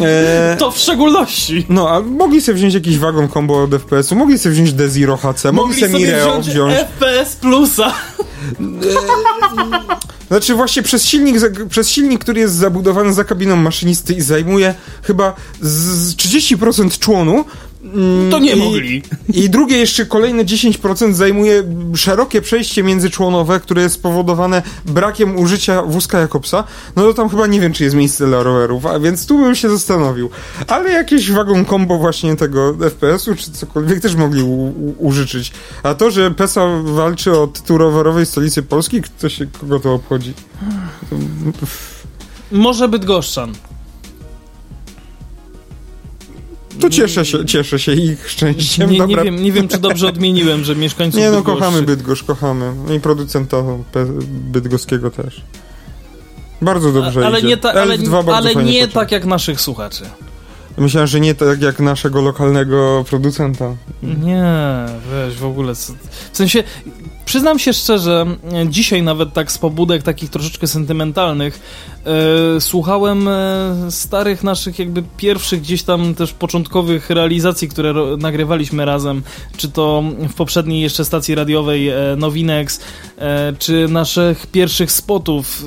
[0.02, 1.66] E, To w szczególności.
[1.70, 5.52] no, a mogli sobie wziąć jakiś wagon combo od FPS-u, mogli sobie wziąć Desiro HC,
[5.52, 6.76] mogli, sobie Mireo wziąć.
[6.76, 7.94] FPS Plusa.
[10.28, 11.36] Znaczy właśnie przez silnik,
[11.70, 17.46] przez silnik, który jest zabudowany za kabiną maszynisty i zajmuje chyba z 30% członu.
[17.84, 19.02] Mm, To nie i, mogli.
[19.34, 21.64] I drugie jeszcze kolejne 10% zajmuje
[21.96, 26.64] szerokie przejście międzyczłonowe, które jest spowodowane brakiem użycia wózka Jakobsa.
[26.96, 29.56] No to tam chyba nie wiem, czy jest miejsce dla rowerów, a więc tu bym
[29.56, 30.30] się zastanowił.
[30.68, 35.52] Ale jakieś wagon combo właśnie tego FPS-u, czy cokolwiek też mogli u, u, użyczyć.
[35.84, 40.34] A to, że PESA walczy o tytuł rowerowej stolicy Polski, kto się, kogo to obchodzi?
[42.52, 43.54] Może Bydgoszczan.
[46.82, 48.92] To cieszę się, cieszę się ich szczęściem.
[48.92, 52.24] Nie, nie, wiem, nie wiem, czy dobrze odmieniłem, że mieszkańców Nie no, Bydgoszczy- kochamy Bydgoszcz,
[52.24, 52.72] kochamy.
[52.96, 53.58] I producenta
[54.30, 55.42] bydgoskiego też.
[56.62, 57.48] Bardzo dobrze A- ale idzie.
[57.48, 59.02] nie, ta, ale, Elf 2 bardzo ale nie począł.
[59.02, 60.04] tak jak naszych słuchaczy.
[60.78, 63.76] Myślałem, że nie tak jak naszego lokalnego producenta.
[64.04, 64.44] Nie,
[65.12, 65.76] weź w ogóle.
[65.76, 65.94] co-
[66.34, 66.64] W sensie,
[67.26, 68.26] przyznam się szczerze,
[68.70, 71.60] dzisiaj nawet tak z pobudek takich troszeczkę sentymentalnych
[72.06, 79.24] e, słuchałem e, starych naszych jakby pierwszych gdzieś tam też początkowych realizacji, które nagrywaliśmy razem,
[79.58, 82.80] czy to w poprzedniej jeszcze stacji radiowej e, Nowinex,
[83.18, 85.66] e, czy naszych pierwszych spotów.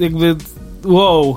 [0.00, 0.36] E, jakby
[0.84, 1.36] wow.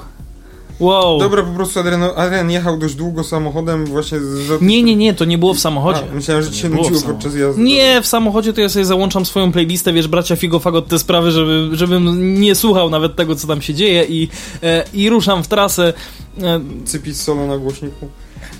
[0.80, 1.20] Wow.
[1.20, 4.62] Dobra, po prostu Adrian, Adrian jechał dość długo samochodem właśnie z...
[4.62, 6.02] Nie, nie, nie, to nie było w samochodzie.
[6.12, 7.62] A, myślałem, że ci się nudziło podczas jazdy.
[7.62, 11.32] Nie, w samochodzie to ja sobie załączam swoją playlistę, wiesz, bracia Figo Fagot te sprawy,
[11.32, 14.30] żeby, żebym nie słuchał nawet tego, co tam się dzieje i,
[14.64, 15.94] e, i ruszam w trasę.
[16.42, 18.08] E, Cypis solo na głośniku.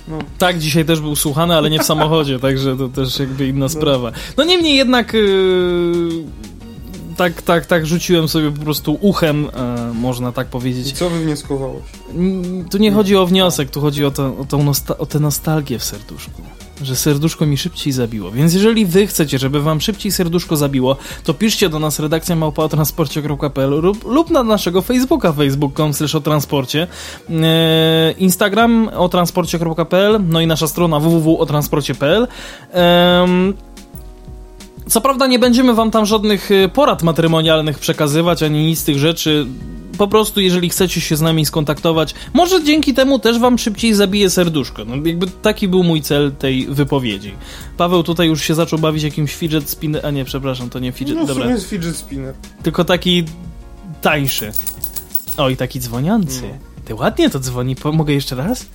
[0.08, 0.18] No.
[0.38, 4.12] tak, dzisiaj też był słuchany, ale nie w samochodzie, także to też jakby inna sprawa.
[4.36, 5.18] No niemniej jednak e,
[7.18, 10.92] tak, tak, tak rzuciłem sobie po prostu uchem, e, można tak I powiedzieć.
[10.92, 11.82] co wywnioskowałeś?
[12.70, 15.84] Tu nie chodzi o wniosek, tu chodzi o, to, o, tą o tę nostalgię w
[15.84, 16.42] serduszku.
[16.82, 18.30] Że serduszko mi szybciej zabiło.
[18.30, 23.70] Więc jeżeli wy chcecie, żeby wam szybciej serduszko zabiło, to piszcie do nas redakcja małpaotransporcie.pl
[23.70, 26.86] lub, lub na naszego Facebooka facebook.com slash o transporcie
[27.30, 32.28] e, Instagram o transporcie.pl no i nasza strona www.otransporcie.pl
[32.72, 33.54] Em,
[34.88, 38.98] co prawda nie będziemy wam tam żadnych y, porad matrymonialnych przekazywać, ani nic z tych
[38.98, 39.46] rzeczy.
[39.98, 44.30] Po prostu, jeżeli chcecie się z nami skontaktować, może dzięki temu też wam szybciej zabije
[44.30, 44.84] serduszko.
[44.84, 47.34] No, jakby taki był mój cel tej wypowiedzi.
[47.76, 51.16] Paweł tutaj już się zaczął bawić jakimś fidget spinner, a nie, przepraszam, to nie fidget,
[51.16, 51.42] No dobra.
[51.42, 52.34] sumie jest fidget spinner.
[52.62, 53.24] Tylko taki
[54.00, 54.52] tańszy.
[55.36, 56.42] O, i taki dzwoniący.
[56.42, 56.58] No.
[56.84, 58.66] Ty ładnie to dzwoni, mogę jeszcze raz?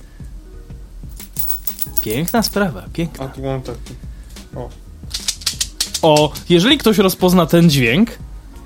[2.02, 3.24] Piękna sprawa, piękna.
[3.24, 3.94] A tu mam taki.
[4.56, 4.68] O,
[6.48, 8.10] jeżeli ktoś rozpozna ten dźwięk,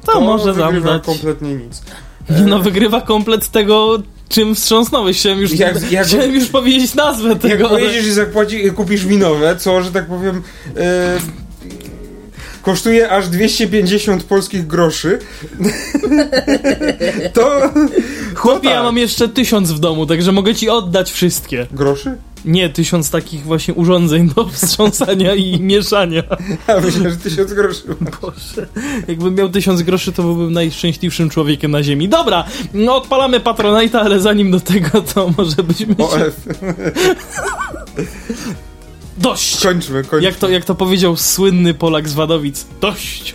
[0.07, 1.05] to, może nam wygrywa dać...
[1.05, 1.83] kompletnie nic.
[2.31, 5.19] Nie no, wygrywa komplet tego, czym wstrząsnąłeś.
[5.19, 7.69] Chciałem już, Jak- jak- chciałem już powiedzieć nazwę Jak tego.
[7.71, 10.43] ale- pojedziesz i zapłaci, kupisz mi nowe, co, że tak powiem,
[10.77, 11.19] e,
[12.69, 15.19] kosztuje aż 250 polskich groszy,
[17.35, 17.71] to...
[18.35, 18.85] Chłopie, ja tak.
[18.85, 21.67] mam jeszcze tysiąc w domu, także mogę ci oddać wszystkie.
[21.73, 22.17] Groszy?
[22.45, 26.23] Nie, tysiąc takich właśnie urządzeń do wstrząsania i mieszania.
[26.69, 27.83] Ja myślę, że 1000 groszy.
[28.23, 28.67] Boże,
[29.09, 32.09] jakbym miał tysiąc groszy, to byłbym najszczęśliwszym człowiekiem na ziemi.
[32.09, 32.45] Dobra,
[32.75, 36.33] no odpalamy Patronite'a, ale zanim do tego, to może byśmy się...
[39.19, 39.63] Dość!
[39.63, 40.29] Kończmy, kończmy.
[40.29, 42.67] Jak to, jak to powiedział słynny Polak z Wadowic.
[42.81, 43.35] Dość!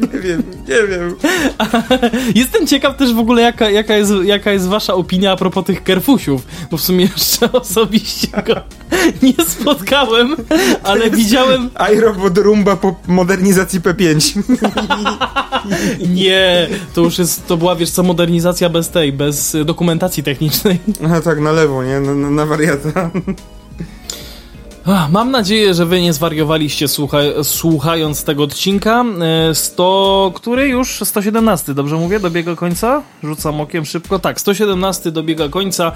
[0.00, 1.16] Nie wiem, nie wiem.
[2.34, 5.82] Jestem ciekaw też w ogóle, jaka, jaka, jest, jaka jest wasza opinia a propos tych
[5.82, 8.54] kerfusiów, bo w sumie jeszcze osobiście go,
[9.22, 10.36] nie spotkałem,
[10.82, 11.70] ale widziałem...
[11.92, 14.42] iRobot Rumba po modernizacji P5.
[16.08, 20.78] Nie, to już jest, to była, wiesz co, modernizacja bez tej, bez dokumentacji technicznej.
[21.04, 22.00] Aha, tak, na lewo, nie?
[22.00, 23.10] Na, na, na wariata.
[24.86, 29.04] Mam nadzieję, że wy nie zwariowaliście słucha słuchając tego odcinka.
[29.50, 31.00] E, 100, który już?
[31.04, 32.20] 117, dobrze mówię?
[32.20, 33.02] Dobiega końca?
[33.22, 34.18] Rzucam okiem szybko.
[34.18, 35.92] Tak, 117 dobiega końca.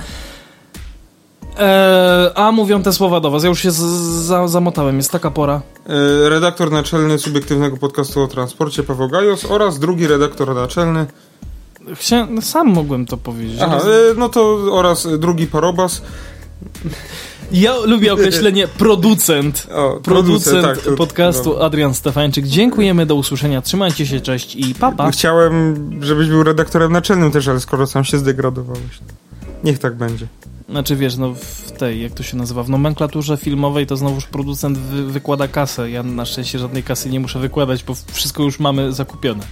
[1.58, 3.42] E, a mówią te słowa do was.
[3.42, 5.60] Ja już się za zamotałem, jest taka pora.
[5.86, 11.06] E, Redaktor naczelny subiektywnego podcastu o transporcie Paweł Gajos oraz drugi redaktor naczelny.
[11.94, 13.60] Chciałem, no sam mogłem to powiedzieć.
[13.62, 16.02] Aha, e, no to oraz drugi parobas.
[17.52, 19.66] Ja lubię określenie producent.
[19.74, 21.64] O, Producent tak, to- podcastu no.
[21.64, 22.46] Adrian Stefańczyk.
[22.46, 23.62] Dziękujemy, do usłyszenia.
[23.62, 25.10] Trzymajcie się, cześć i papa.
[25.10, 28.98] Chciałem, żebyś był redaktorem naczelnym też, ale skoro sam się zdegradowałeś.
[29.64, 30.26] Niech tak będzie.
[30.68, 34.78] Znaczy wiesz, no w tej, jak to się nazywa, w nomenklaturze filmowej to znowuż producent
[34.78, 35.90] wy, wykłada kasę.
[35.90, 39.42] Ja na szczęście żadnej kasy nie muszę wykładać, bo wszystko już mamy zakupione.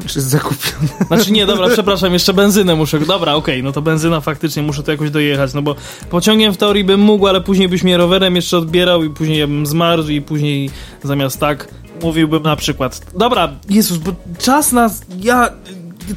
[0.00, 0.88] Jest zakupiony?
[1.06, 3.00] Znaczy nie, dobra, przepraszam, jeszcze benzynę muszę.
[3.00, 5.74] Dobra, okej, no to benzyna faktycznie muszę to jakoś dojechać, no bo
[6.10, 9.46] pociągiem w teorii bym mógł, ale później byś mnie rowerem jeszcze odbierał i później ja
[9.46, 10.70] bym zmarzł i później
[11.02, 11.68] zamiast tak
[12.02, 13.00] mówiłbym na przykład.
[13.18, 15.02] Dobra, Jezus, bo czas nas.
[15.20, 15.48] Ja.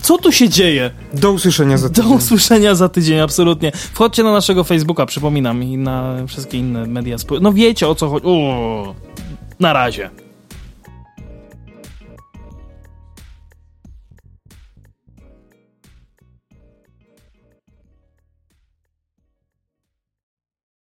[0.01, 0.91] Co tu się dzieje?
[1.13, 2.13] Do usłyszenia za Do tydzień.
[2.17, 3.71] usłyszenia za tydzień, absolutnie.
[3.71, 7.43] Wchodźcie na naszego Facebooka, przypominam, i na wszystkie inne media społeczne.
[7.49, 8.25] No wiecie o co chodzi.
[8.27, 8.95] O,
[9.59, 10.09] na razie.